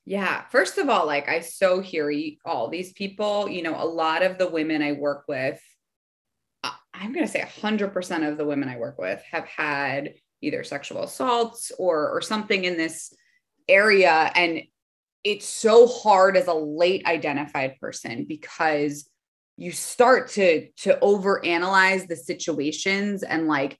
Yeah. 0.08 0.44
First 0.50 0.78
of 0.78 0.88
all, 0.88 1.06
like 1.06 1.28
I 1.28 1.40
so 1.40 1.80
hear 1.82 2.10
all 2.46 2.70
these 2.70 2.94
people, 2.94 3.46
you 3.46 3.62
know, 3.62 3.74
a 3.76 3.84
lot 3.84 4.22
of 4.22 4.38
the 4.38 4.48
women 4.48 4.80
I 4.80 4.92
work 4.92 5.24
with, 5.28 5.60
uh, 6.64 6.70
I'm 6.94 7.12
going 7.12 7.26
to 7.26 7.30
say 7.30 7.42
100% 7.42 8.26
of 8.26 8.38
the 8.38 8.46
women 8.46 8.70
I 8.70 8.78
work 8.78 8.98
with 8.98 9.22
have 9.30 9.44
had 9.44 10.14
either 10.40 10.64
sexual 10.64 11.02
assaults 11.02 11.72
or 11.78 12.08
or 12.08 12.22
something 12.22 12.64
in 12.64 12.78
this 12.78 13.12
area 13.68 14.32
and 14.34 14.62
it's 15.24 15.46
so 15.46 15.86
hard 15.86 16.38
as 16.38 16.46
a 16.46 16.54
late 16.54 17.04
identified 17.04 17.78
person 17.78 18.24
because 18.26 19.10
you 19.58 19.72
start 19.72 20.30
to 20.30 20.70
to 20.78 20.98
overanalyze 21.02 22.08
the 22.08 22.16
situations 22.16 23.24
and 23.24 23.46
like 23.46 23.78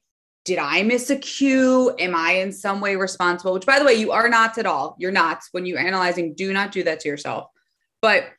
did 0.49 0.59
i 0.59 0.83
miss 0.83 1.11
a 1.11 1.17
cue? 1.17 1.95
Am 1.99 2.15
i 2.15 2.33
in 2.33 2.53
some 2.53 2.81
way 2.81 2.97
responsible? 2.97 3.53
Which 3.53 3.67
by 3.67 3.79
the 3.79 3.85
way 3.85 3.93
you 3.93 4.13
are 4.13 4.31
not 4.31 4.57
at 4.57 4.65
all. 4.65 4.97
You're 4.99 5.13
not. 5.13 5.43
When 5.53 5.67
you're 5.67 5.79
analyzing 5.79 6.35
do 6.35 6.55
not 6.55 6.73
do 6.73 6.83
that 6.85 7.01
to 7.01 7.09
yourself. 7.09 7.51
But 8.01 8.31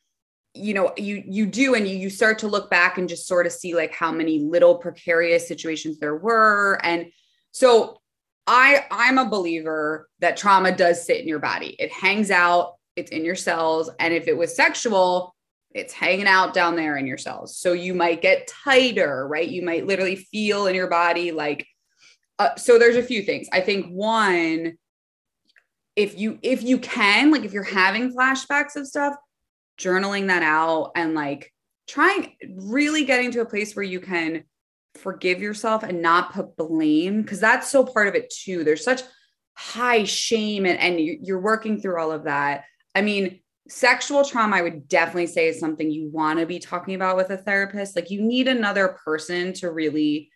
you 0.52 0.74
know 0.74 0.92
you 0.96 1.22
you 1.24 1.46
do 1.46 1.76
and 1.76 1.86
you, 1.86 1.96
you 1.96 2.10
start 2.10 2.40
to 2.40 2.48
look 2.48 2.68
back 2.68 2.98
and 2.98 3.08
just 3.08 3.28
sort 3.28 3.46
of 3.46 3.52
see 3.52 3.76
like 3.76 3.94
how 3.94 4.10
many 4.10 4.40
little 4.40 4.74
precarious 4.74 5.46
situations 5.46 6.00
there 6.00 6.16
were. 6.16 6.80
And 6.82 7.12
so 7.52 8.00
i 8.48 8.84
i'm 8.90 9.18
a 9.18 9.28
believer 9.28 10.08
that 10.18 10.36
trauma 10.36 10.76
does 10.76 11.06
sit 11.06 11.20
in 11.20 11.28
your 11.28 11.38
body. 11.38 11.76
It 11.78 11.92
hangs 11.92 12.32
out. 12.32 12.74
It's 12.96 13.12
in 13.12 13.24
your 13.24 13.36
cells. 13.36 13.88
And 14.00 14.12
if 14.12 14.26
it 14.26 14.36
was 14.36 14.56
sexual 14.56 15.36
it's 15.72 15.92
hanging 15.92 16.26
out 16.26 16.52
down 16.52 16.74
there 16.74 16.96
in 16.96 17.06
your 17.06 17.16
cells. 17.16 17.56
So 17.56 17.72
you 17.72 17.94
might 17.94 18.22
get 18.22 18.48
tighter, 18.48 19.28
right? 19.28 19.48
You 19.48 19.62
might 19.62 19.86
literally 19.86 20.16
feel 20.16 20.66
in 20.66 20.74
your 20.74 20.88
body 20.88 21.30
like, 21.30 21.64
uh, 22.40 22.56
so 22.56 22.78
there's 22.78 22.96
a 22.96 23.02
few 23.02 23.22
things. 23.22 23.48
I 23.52 23.60
think 23.60 23.90
one, 23.90 24.78
if 25.94 26.18
you 26.18 26.38
if 26.42 26.62
you 26.62 26.78
can, 26.78 27.30
like 27.30 27.44
if 27.44 27.52
you're 27.52 27.62
having 27.62 28.16
flashbacks 28.16 28.76
of 28.76 28.86
stuff, 28.86 29.14
journaling 29.78 30.28
that 30.28 30.42
out 30.42 30.92
and 30.96 31.12
like 31.12 31.52
trying 31.86 32.34
really 32.56 33.04
getting 33.04 33.30
to 33.32 33.42
a 33.42 33.44
place 33.44 33.76
where 33.76 33.82
you 33.82 34.00
can 34.00 34.44
forgive 34.94 35.42
yourself 35.42 35.82
and 35.82 36.00
not 36.00 36.32
put 36.32 36.56
blame 36.56 37.20
because 37.20 37.40
that's 37.40 37.70
so 37.70 37.84
part 37.84 38.08
of 38.08 38.14
it 38.14 38.30
too. 38.30 38.64
There's 38.64 38.82
such 38.82 39.02
high 39.52 40.04
shame 40.04 40.64
and, 40.64 40.78
and 40.78 40.98
you're 40.98 41.42
working 41.42 41.78
through 41.78 42.00
all 42.00 42.10
of 42.10 42.24
that. 42.24 42.64
I 42.94 43.02
mean, 43.02 43.40
sexual 43.68 44.24
trauma 44.24 44.56
i 44.56 44.62
would 44.62 44.88
definitely 44.88 45.28
say 45.28 45.46
is 45.46 45.60
something 45.60 45.92
you 45.92 46.08
want 46.08 46.40
to 46.40 46.46
be 46.46 46.58
talking 46.58 46.96
about 46.96 47.16
with 47.16 47.30
a 47.30 47.36
therapist 47.36 47.94
like 47.94 48.10
you 48.10 48.20
need 48.20 48.48
another 48.48 48.96
person 49.04 49.52
to 49.52 49.70
really 49.70 50.28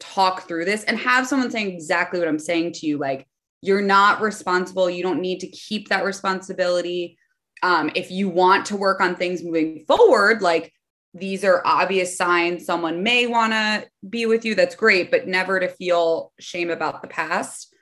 talk 0.00 0.46
through 0.46 0.64
this 0.64 0.84
and 0.84 0.98
have 0.98 1.26
someone 1.26 1.50
saying 1.50 1.72
exactly 1.72 2.18
what 2.18 2.28
i'm 2.28 2.38
saying 2.38 2.72
to 2.72 2.86
you 2.86 2.98
like 2.98 3.26
you're 3.62 3.82
not 3.82 4.20
responsible 4.20 4.88
you 4.88 5.02
don't 5.02 5.20
need 5.20 5.40
to 5.40 5.48
keep 5.48 5.88
that 5.88 6.04
responsibility 6.04 7.18
um, 7.64 7.90
if 7.96 8.12
you 8.12 8.28
want 8.28 8.66
to 8.66 8.76
work 8.76 9.00
on 9.00 9.16
things 9.16 9.42
moving 9.42 9.84
forward 9.86 10.42
like 10.42 10.72
these 11.14 11.42
are 11.42 11.62
obvious 11.64 12.16
signs 12.16 12.64
someone 12.64 13.02
may 13.02 13.26
want 13.26 13.52
to 13.52 13.84
be 14.08 14.26
with 14.26 14.44
you 14.44 14.54
that's 14.54 14.76
great 14.76 15.10
but 15.10 15.26
never 15.26 15.58
to 15.58 15.68
feel 15.68 16.32
shame 16.38 16.70
about 16.70 17.02
the 17.02 17.08
past 17.08 17.74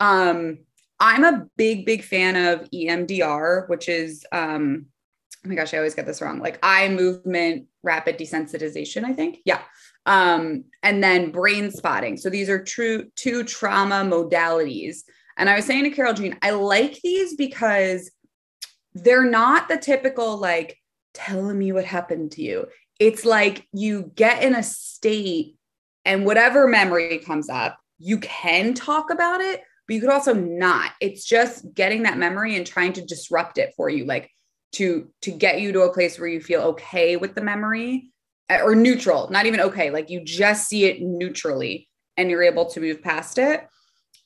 um, 0.00 0.58
I'm 1.00 1.24
a 1.24 1.46
big, 1.56 1.86
big 1.86 2.02
fan 2.02 2.36
of 2.36 2.68
EMDR, 2.70 3.68
which 3.68 3.88
is, 3.88 4.24
um, 4.32 4.86
oh 5.44 5.48
my 5.48 5.54
gosh, 5.54 5.74
I 5.74 5.78
always 5.78 5.94
get 5.94 6.06
this 6.06 6.22
wrong. 6.22 6.38
Like 6.38 6.58
eye 6.62 6.88
movement 6.88 7.66
rapid 7.82 8.18
desensitization, 8.18 9.04
I 9.04 9.12
think. 9.12 9.38
Yeah. 9.44 9.60
Um, 10.06 10.64
and 10.82 11.02
then 11.02 11.30
brain 11.30 11.70
spotting. 11.70 12.16
So 12.16 12.28
these 12.28 12.50
are 12.50 12.62
true 12.62 13.10
two 13.16 13.44
trauma 13.44 14.04
modalities. 14.04 14.98
And 15.36 15.48
I 15.48 15.56
was 15.56 15.64
saying 15.64 15.84
to 15.84 15.90
Carole 15.90 16.14
Jean, 16.14 16.36
I 16.42 16.50
like 16.50 17.00
these 17.02 17.34
because 17.34 18.10
they're 18.94 19.28
not 19.28 19.68
the 19.68 19.78
typical 19.78 20.36
like 20.36 20.78
telling 21.14 21.58
me 21.58 21.72
what 21.72 21.84
happened 21.84 22.32
to 22.32 22.42
you. 22.42 22.66
It's 23.00 23.24
like 23.24 23.66
you 23.72 24.12
get 24.14 24.42
in 24.42 24.54
a 24.54 24.62
state 24.62 25.56
and 26.04 26.26
whatever 26.26 26.68
memory 26.68 27.18
comes 27.18 27.48
up, 27.48 27.78
you 27.98 28.18
can 28.18 28.74
talk 28.74 29.10
about 29.10 29.40
it, 29.40 29.62
but 29.86 29.94
you 29.94 30.00
could 30.00 30.10
also 30.10 30.34
not. 30.34 30.92
It's 31.00 31.24
just 31.24 31.72
getting 31.74 32.02
that 32.02 32.18
memory 32.18 32.56
and 32.56 32.66
trying 32.66 32.92
to 32.94 33.04
disrupt 33.04 33.58
it 33.58 33.72
for 33.76 33.88
you, 33.88 34.04
like 34.04 34.30
to 34.72 35.08
to 35.22 35.30
get 35.30 35.60
you 35.60 35.72
to 35.72 35.82
a 35.82 35.92
place 35.92 36.18
where 36.18 36.28
you 36.28 36.40
feel 36.40 36.60
okay 36.62 37.16
with 37.16 37.34
the 37.34 37.40
memory 37.40 38.12
or 38.50 38.74
neutral, 38.74 39.28
not 39.30 39.46
even 39.46 39.60
okay, 39.60 39.90
like 39.90 40.10
you 40.10 40.22
just 40.22 40.68
see 40.68 40.84
it 40.84 41.00
neutrally 41.00 41.88
and 42.16 42.30
you're 42.30 42.42
able 42.42 42.66
to 42.66 42.80
move 42.80 43.02
past 43.02 43.38
it. 43.38 43.66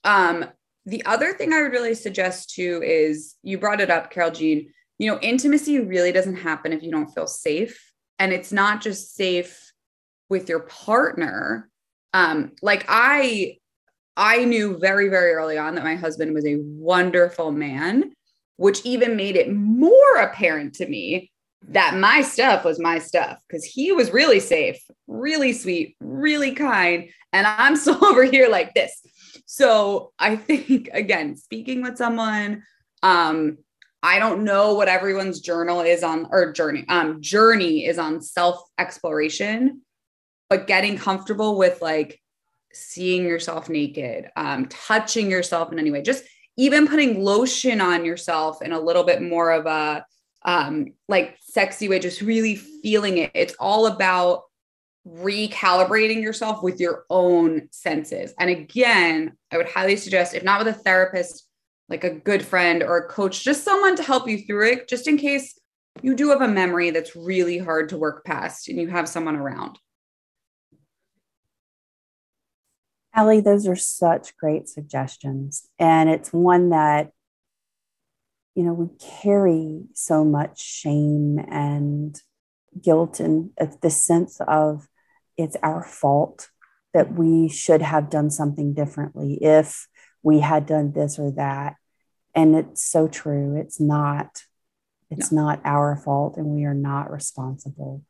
Um, 0.04 0.44
the 0.86 1.04
other 1.04 1.32
thing 1.32 1.52
I 1.52 1.62
would 1.62 1.72
really 1.72 1.94
suggest 1.94 2.50
too 2.54 2.82
is 2.84 3.36
you 3.42 3.58
brought 3.58 3.80
it 3.80 3.90
up, 3.90 4.10
Carole 4.10 4.30
Jean. 4.30 4.72
You 4.98 5.10
know, 5.10 5.20
intimacy 5.20 5.78
really 5.78 6.12
doesn't 6.12 6.36
happen 6.36 6.72
if 6.72 6.82
you 6.82 6.90
don't 6.90 7.12
feel 7.14 7.26
safe. 7.26 7.92
And 8.18 8.32
it's 8.32 8.50
not 8.52 8.80
just 8.80 9.14
safe 9.14 9.72
with 10.28 10.48
your 10.48 10.60
partner. 10.60 11.68
Um, 12.12 12.52
like 12.62 12.84
I 12.88 13.58
I 14.16 14.44
knew 14.44 14.78
very, 14.78 15.08
very 15.08 15.32
early 15.32 15.58
on 15.58 15.76
that 15.76 15.84
my 15.84 15.94
husband 15.94 16.34
was 16.34 16.44
a 16.44 16.58
wonderful 16.58 17.52
man, 17.52 18.12
which 18.56 18.84
even 18.84 19.14
made 19.14 19.36
it 19.36 19.52
more 19.52 20.16
apparent 20.16 20.74
to 20.76 20.88
me 20.88 21.30
that 21.68 21.96
my 21.96 22.22
stuff 22.22 22.64
was 22.64 22.78
my 22.78 22.98
stuff 22.98 23.38
because 23.46 23.64
he 23.64 23.92
was 23.92 24.12
really 24.12 24.40
safe, 24.40 24.80
really 25.06 25.52
sweet, 25.52 25.96
really 26.00 26.52
kind. 26.52 27.08
And 27.32 27.46
I'm 27.46 27.76
still 27.76 28.04
over 28.04 28.24
here 28.24 28.48
like 28.48 28.74
this. 28.74 29.00
So 29.46 30.12
I 30.18 30.36
think, 30.36 30.88
again, 30.92 31.36
speaking 31.36 31.82
with 31.82 31.96
someone, 31.96 32.62
um, 33.02 33.58
I 34.02 34.20
don't 34.20 34.44
know 34.44 34.74
what 34.74 34.88
everyone's 34.88 35.40
journal 35.40 35.80
is 35.80 36.04
on 36.04 36.28
or 36.30 36.52
journey, 36.52 36.84
um, 36.88 37.20
journey 37.20 37.84
is 37.84 37.98
on 37.98 38.22
self 38.22 38.60
exploration, 38.78 39.82
but 40.48 40.68
getting 40.68 40.96
comfortable 40.96 41.58
with 41.58 41.82
like 41.82 42.20
seeing 42.72 43.24
yourself 43.24 43.68
naked, 43.68 44.30
um, 44.36 44.66
touching 44.66 45.30
yourself 45.30 45.72
in 45.72 45.80
any 45.80 45.90
way, 45.90 46.02
just 46.02 46.24
even 46.56 46.86
putting 46.86 47.22
lotion 47.22 47.80
on 47.80 48.04
yourself 48.04 48.62
in 48.62 48.72
a 48.72 48.80
little 48.80 49.04
bit 49.04 49.20
more 49.20 49.50
of 49.50 49.66
a 49.66 50.04
um, 50.48 50.94
like 51.08 51.36
sexy 51.42 51.90
way, 51.90 51.98
just 51.98 52.22
really 52.22 52.56
feeling 52.56 53.18
it. 53.18 53.30
It's 53.34 53.54
all 53.60 53.86
about 53.86 54.44
recalibrating 55.06 56.22
yourself 56.22 56.62
with 56.62 56.80
your 56.80 57.04
own 57.10 57.68
senses. 57.70 58.32
And 58.38 58.48
again, 58.48 59.36
I 59.52 59.58
would 59.58 59.68
highly 59.68 59.96
suggest, 59.96 60.32
if 60.32 60.42
not 60.42 60.64
with 60.64 60.74
a 60.74 60.78
therapist, 60.78 61.46
like 61.90 62.02
a 62.02 62.14
good 62.14 62.42
friend 62.42 62.82
or 62.82 62.96
a 62.96 63.08
coach, 63.08 63.44
just 63.44 63.62
someone 63.62 63.94
to 63.96 64.02
help 64.02 64.26
you 64.26 64.38
through 64.38 64.68
it, 64.68 64.88
just 64.88 65.06
in 65.06 65.18
case 65.18 65.58
you 66.00 66.14
do 66.14 66.30
have 66.30 66.40
a 66.40 66.48
memory 66.48 66.88
that's 66.92 67.14
really 67.14 67.58
hard 67.58 67.90
to 67.90 67.98
work 67.98 68.24
past 68.24 68.70
and 68.70 68.80
you 68.80 68.88
have 68.88 69.06
someone 69.06 69.36
around. 69.36 69.78
Ali, 73.14 73.42
those 73.42 73.68
are 73.68 73.76
such 73.76 74.34
great 74.38 74.66
suggestions. 74.66 75.68
And 75.78 76.08
it's 76.08 76.32
one 76.32 76.70
that, 76.70 77.10
you 78.58 78.64
know, 78.64 78.72
we 78.72 78.88
carry 79.22 79.84
so 79.94 80.24
much 80.24 80.60
shame 80.60 81.38
and 81.48 82.20
guilt 82.82 83.20
and 83.20 83.50
the 83.82 83.88
sense 83.88 84.40
of 84.48 84.88
it's 85.36 85.56
our 85.62 85.84
fault 85.84 86.50
that 86.92 87.12
we 87.12 87.48
should 87.48 87.82
have 87.82 88.10
done 88.10 88.32
something 88.32 88.74
differently 88.74 89.38
if 89.40 89.86
we 90.24 90.40
had 90.40 90.66
done 90.66 90.90
this 90.90 91.20
or 91.20 91.30
that. 91.36 91.76
And 92.34 92.56
it's 92.56 92.84
so 92.84 93.06
true. 93.06 93.56
It's 93.56 93.78
not, 93.78 94.42
it's 95.08 95.30
no. 95.30 95.42
not 95.42 95.60
our 95.64 95.94
fault 95.94 96.36
and 96.36 96.46
we 96.46 96.64
are 96.64 96.74
not 96.74 97.12
responsible. 97.12 98.02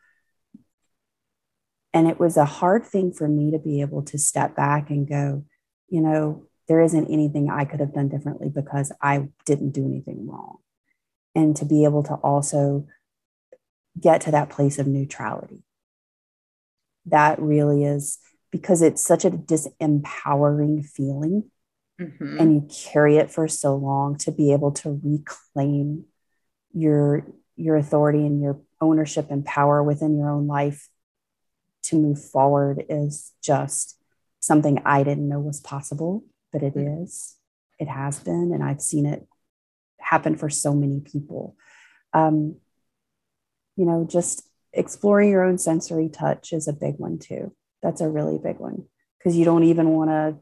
And 1.93 2.09
it 2.09 2.19
was 2.19 2.39
a 2.39 2.47
hard 2.47 2.87
thing 2.87 3.13
for 3.13 3.29
me 3.29 3.51
to 3.51 3.59
be 3.59 3.83
able 3.83 4.03
to 4.05 4.17
step 4.17 4.57
back 4.57 4.89
and 4.89 5.07
go, 5.07 5.45
you 5.91 6.01
know, 6.01 6.48
there 6.69 6.81
isn't 6.81 7.11
anything 7.11 7.51
I 7.51 7.65
could 7.65 7.81
have 7.81 7.95
done 7.95 8.09
differently 8.09 8.49
because 8.49 8.93
I 9.01 9.29
didn't 9.47 9.71
do 9.71 9.87
anything 9.87 10.27
wrong. 10.29 10.59
And 11.35 11.57
to 11.57 11.65
be 11.65 11.85
able 11.85 12.03
to 12.05 12.15
also 12.15 12.87
get 13.99 14.21
to 14.23 14.31
that 14.33 14.51
place 14.51 14.79
of 14.79 14.87
neutrality. 14.87 15.63
That 17.07 17.41
really 17.41 17.85
is 17.85 18.19
because 18.51 18.83
it's 18.83 19.03
such 19.03 19.25
a 19.25 19.31
disempowering 19.31 20.85
feeling. 20.87 21.51
Mm-hmm. 22.01 22.39
And 22.39 22.55
you 22.55 22.69
carry 22.93 23.17
it 23.17 23.31
for 23.31 23.49
so 23.49 23.75
long 23.75 24.17
to 24.19 24.31
be 24.31 24.53
able 24.53 24.73
to 24.73 25.01
reclaim 25.03 26.05
your 26.73 27.27
your 27.57 27.77
authority 27.77 28.25
and 28.25 28.41
your 28.41 28.61
ownership 28.81 29.31
and 29.31 29.45
power 29.45 29.83
within 29.83 30.17
your 30.17 30.31
own 30.31 30.47
life 30.47 30.89
to 31.83 31.97
move 31.97 32.23
forward 32.23 32.85
is 32.89 33.33
just 33.43 33.99
something 34.39 34.81
I 34.85 35.03
didn't 35.03 35.29
know 35.29 35.41
was 35.41 35.61
possible, 35.61 36.23
but 36.59 36.67
it 36.67 36.75
mm-hmm. 36.75 37.05
It 37.79 37.89
has 37.89 38.19
been, 38.19 38.51
and 38.53 38.63
I've 38.65 38.81
seen 38.81 39.07
it 39.07 39.25
happen 40.01 40.37
for 40.37 40.51
so 40.51 40.75
many 40.75 41.01
people. 41.01 41.55
Um, 42.13 42.57
you 43.77 43.85
know, 43.85 44.05
just 44.09 44.43
exploring 44.73 45.31
your 45.31 45.45
own 45.45 45.59
sensory 45.59 46.09
touch 46.09 46.53
is 46.53 46.67
a 46.67 46.73
big 46.73 46.97
one 46.97 47.21
too. 47.21 47.55
That's 47.81 48.01
a 48.01 48.09
really 48.09 48.39
big 48.39 48.59
one 48.59 48.87
because 49.17 49.37
you 49.37 49.45
don't 49.45 49.63
even 49.63 49.91
want 49.91 50.11
to 50.11 50.37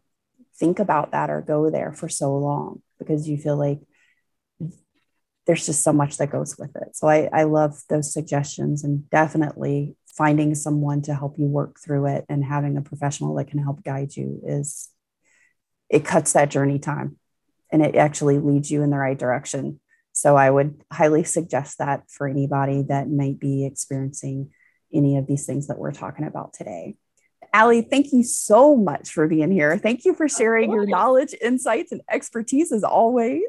think 0.58 0.78
about 0.78 1.12
that 1.12 1.28
or 1.28 1.42
go 1.42 1.68
there 1.68 1.92
for 1.92 2.08
so 2.08 2.34
long 2.34 2.80
because 2.98 3.28
you 3.28 3.36
feel 3.36 3.58
like 3.58 3.80
there's 5.46 5.66
just 5.66 5.84
so 5.84 5.92
much 5.92 6.16
that 6.16 6.30
goes 6.30 6.56
with 6.58 6.74
it. 6.76 6.96
So 6.96 7.06
I, 7.06 7.28
I 7.32 7.42
love 7.42 7.82
those 7.90 8.10
suggestions 8.10 8.82
and 8.82 9.08
definitely 9.10 9.96
finding 10.06 10.54
someone 10.54 11.02
to 11.02 11.14
help 11.14 11.38
you 11.38 11.44
work 11.46 11.78
through 11.78 12.06
it 12.06 12.24
and 12.30 12.42
having 12.42 12.78
a 12.78 12.82
professional 12.82 13.34
that 13.34 13.48
can 13.48 13.58
help 13.58 13.84
guide 13.84 14.16
you 14.16 14.40
is 14.46 14.88
it 15.88 16.04
cuts 16.04 16.32
that 16.32 16.50
journey 16.50 16.78
time 16.78 17.16
and 17.70 17.82
it 17.82 17.96
actually 17.96 18.38
leads 18.38 18.70
you 18.70 18.82
in 18.82 18.90
the 18.90 18.98
right 18.98 19.18
direction. 19.18 19.80
So 20.12 20.36
I 20.36 20.50
would 20.50 20.82
highly 20.92 21.24
suggest 21.24 21.78
that 21.78 22.10
for 22.10 22.26
anybody 22.26 22.82
that 22.88 23.10
might 23.10 23.38
be 23.38 23.66
experiencing 23.66 24.50
any 24.92 25.16
of 25.16 25.26
these 25.26 25.46
things 25.46 25.66
that 25.66 25.78
we're 25.78 25.92
talking 25.92 26.26
about 26.26 26.52
today. 26.52 26.96
Ali, 27.52 27.82
thank 27.82 28.12
you 28.12 28.22
so 28.22 28.76
much 28.76 29.10
for 29.10 29.28
being 29.28 29.50
here. 29.50 29.78
Thank 29.78 30.04
you 30.04 30.14
for 30.14 30.28
sharing 30.28 30.72
your 30.72 30.86
knowledge, 30.86 31.34
insights, 31.40 31.92
and 31.92 32.00
expertise 32.10 32.72
as 32.72 32.84
always. 32.84 33.42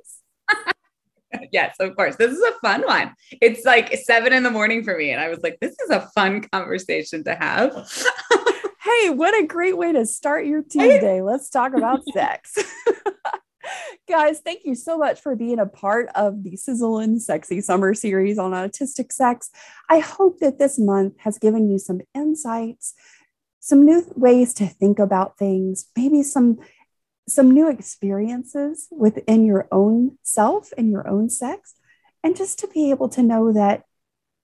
yes, 1.51 1.75
of 1.79 1.95
course. 1.95 2.15
This 2.15 2.31
is 2.31 2.41
a 2.41 2.53
fun 2.61 2.83
one. 2.85 3.13
It's 3.41 3.65
like 3.65 3.93
seven 4.03 4.33
in 4.33 4.43
the 4.43 4.51
morning 4.51 4.83
for 4.83 4.97
me. 4.97 5.11
And 5.11 5.21
I 5.21 5.29
was 5.29 5.39
like, 5.43 5.57
this 5.59 5.71
is 5.71 5.89
a 5.89 6.09
fun 6.15 6.41
conversation 6.41 7.23
to 7.25 7.35
have. 7.35 7.71
hey, 8.99 9.09
what 9.09 9.37
a 9.37 9.45
great 9.45 9.77
way 9.77 9.91
to 9.91 10.05
start 10.05 10.45
your 10.45 10.61
Tuesday. 10.61 11.21
Let's 11.21 11.49
talk 11.49 11.73
about 11.73 12.01
sex. 12.13 12.57
Guys, 14.09 14.39
thank 14.39 14.63
you 14.63 14.75
so 14.75 14.97
much 14.97 15.19
for 15.19 15.35
being 15.35 15.59
a 15.59 15.65
part 15.65 16.09
of 16.15 16.43
the 16.43 16.55
Sizzle 16.55 16.99
and 16.99 17.21
Sexy 17.21 17.59
Summer 17.59 17.93
series 17.93 18.37
on 18.37 18.51
autistic 18.51 19.11
sex. 19.11 19.49
I 19.89 19.99
hope 19.99 20.39
that 20.39 20.57
this 20.57 20.79
month 20.79 21.15
has 21.19 21.37
given 21.37 21.69
you 21.69 21.77
some 21.77 22.01
insights, 22.15 22.93
some 23.59 23.83
new 23.83 24.05
ways 24.15 24.53
to 24.55 24.67
think 24.67 24.99
about 24.99 25.37
things, 25.37 25.87
maybe 25.95 26.23
some 26.23 26.59
some 27.29 27.51
new 27.51 27.69
experiences 27.69 28.87
within 28.89 29.45
your 29.45 29.67
own 29.69 30.17
self 30.23 30.69
and 30.77 30.89
your 30.89 31.05
own 31.09 31.29
sex, 31.29 31.75
and 32.23 32.37
just 32.37 32.57
to 32.59 32.67
be 32.69 32.89
able 32.89 33.09
to 33.09 33.21
know 33.21 33.51
that 33.51 33.83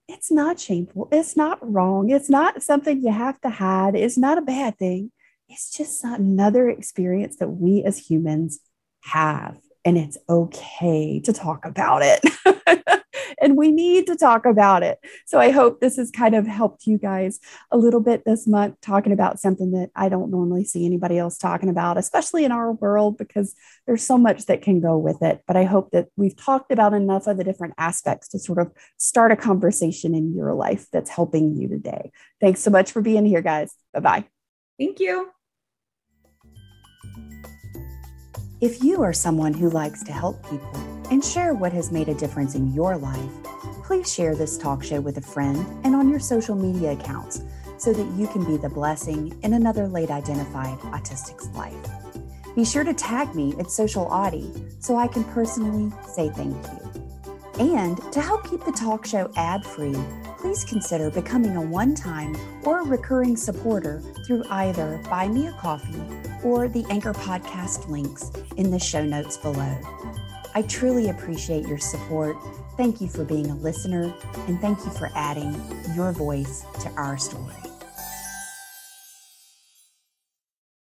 it's 0.07 0.31
not 0.31 0.59
shameful, 0.59 1.07
it's 1.11 1.35
not 1.37 1.59
wrong, 1.61 2.09
it's 2.09 2.29
not 2.29 2.61
something 2.61 3.01
you 3.01 3.11
have 3.11 3.39
to 3.41 3.49
hide, 3.49 3.95
it's 3.95 4.17
not 4.17 4.37
a 4.37 4.41
bad 4.41 4.77
thing. 4.77 5.11
It's 5.49 5.75
just 5.75 6.03
another 6.03 6.69
experience 6.69 7.37
that 7.37 7.49
we 7.49 7.83
as 7.83 7.97
humans 7.97 8.59
have, 9.01 9.57
and 9.85 9.97
it's 9.97 10.17
okay 10.27 11.19
to 11.21 11.33
talk 11.33 11.65
about 11.65 12.01
it. 12.03 12.99
and 13.41 13.57
we 13.57 13.71
need 13.71 14.07
to 14.07 14.15
talk 14.15 14.45
about 14.45 14.83
it. 14.83 14.99
So 15.25 15.39
I 15.39 15.51
hope 15.51 15.79
this 15.79 15.97
has 15.97 16.11
kind 16.11 16.35
of 16.35 16.47
helped 16.47 16.85
you 16.85 16.97
guys 16.97 17.39
a 17.71 17.77
little 17.77 17.99
bit 17.99 18.23
this 18.25 18.47
month 18.47 18.79
talking 18.81 19.11
about 19.11 19.39
something 19.39 19.71
that 19.71 19.89
I 19.95 20.09
don't 20.09 20.31
normally 20.31 20.65
see 20.65 20.85
anybody 20.85 21.17
else 21.17 21.37
talking 21.37 21.69
about, 21.69 21.97
especially 21.97 22.45
in 22.45 22.51
our 22.51 22.71
world, 22.71 23.17
because 23.17 23.55
there's 23.85 24.05
so 24.05 24.17
much 24.17 24.45
that 24.45 24.61
can 24.61 24.79
go 24.79 24.97
with 24.97 25.21
it. 25.21 25.41
But 25.47 25.57
I 25.57 25.63
hope 25.63 25.91
that 25.91 26.07
we've 26.15 26.35
talked 26.35 26.71
about 26.71 26.93
enough 26.93 27.27
of 27.27 27.37
the 27.37 27.43
different 27.43 27.73
aspects 27.77 28.27
to 28.29 28.39
sort 28.39 28.59
of 28.59 28.71
start 28.97 29.31
a 29.31 29.35
conversation 29.35 30.15
in 30.15 30.35
your 30.35 30.53
life 30.53 30.87
that's 30.91 31.09
helping 31.09 31.55
you 31.55 31.67
today. 31.67 32.11
Thanks 32.39 32.61
so 32.61 32.71
much 32.71 32.91
for 32.91 33.01
being 33.01 33.25
here, 33.25 33.41
guys. 33.41 33.73
Bye 33.93 33.99
bye. 33.99 34.25
Thank 34.79 34.99
you. 34.99 35.29
If 38.61 38.81
you 38.81 39.03
are 39.03 39.13
someone 39.13 39.53
who 39.53 39.69
likes 39.69 40.03
to 40.03 40.13
help 40.13 40.49
people 40.49 40.92
and 41.13 41.23
share 41.23 41.53
what 41.53 41.71
has 41.71 41.91
made 41.91 42.09
a 42.09 42.13
difference 42.15 42.55
in 42.55 42.73
your 42.73 42.97
life, 42.97 43.29
please 43.83 44.11
share 44.11 44.33
this 44.33 44.57
talk 44.57 44.83
show 44.83 44.99
with 44.99 45.15
a 45.17 45.21
friend 45.21 45.63
and 45.83 45.95
on 45.95 46.09
your 46.09 46.19
social 46.19 46.55
media 46.55 46.93
accounts 46.93 47.43
so 47.77 47.93
that 47.93 48.11
you 48.17 48.25
can 48.25 48.43
be 48.43 48.57
the 48.57 48.67
blessing 48.67 49.31
in 49.43 49.53
another 49.53 49.87
late 49.87 50.09
identified 50.09 50.75
autistic's 50.79 51.47
life. 51.49 51.75
Be 52.55 52.65
sure 52.65 52.83
to 52.83 52.95
tag 52.95 53.35
me 53.35 53.53
at 53.59 53.69
Social 53.69 54.05
Autie 54.05 54.51
so 54.79 54.95
I 54.95 55.07
can 55.07 55.23
personally 55.25 55.91
say 56.07 56.29
thank 56.29 56.55
you. 56.55 57.03
And 57.59 58.01
to 58.11 58.19
help 58.19 58.49
keep 58.49 58.65
the 58.65 58.71
talk 58.71 59.05
show 59.05 59.31
ad 59.35 59.63
free, 59.63 59.95
please 60.39 60.65
consider 60.65 61.11
becoming 61.11 61.55
a 61.55 61.61
one 61.61 61.93
time 61.93 62.35
or 62.63 62.83
recurring 62.85 63.37
supporter 63.37 64.01
through 64.25 64.45
either 64.49 64.99
Buy 65.11 65.27
Me 65.27 65.45
a 65.45 65.51
Coffee 65.51 66.01
or 66.43 66.67
the 66.67 66.83
Anchor 66.89 67.13
Podcast 67.13 67.87
links 67.87 68.31
in 68.57 68.71
the 68.71 68.79
show 68.79 69.05
notes 69.05 69.37
below. 69.37 69.77
I 70.55 70.61
truly 70.63 71.09
appreciate 71.09 71.67
your 71.67 71.79
support. 71.79 72.37
Thank 72.77 73.01
you 73.01 73.07
for 73.07 73.23
being 73.23 73.49
a 73.49 73.55
listener, 73.55 74.13
and 74.47 74.59
thank 74.61 74.79
you 74.85 74.91
for 74.91 75.09
adding 75.15 75.53
your 75.95 76.11
voice 76.11 76.65
to 76.81 76.89
our 76.91 77.17
story. 77.17 77.72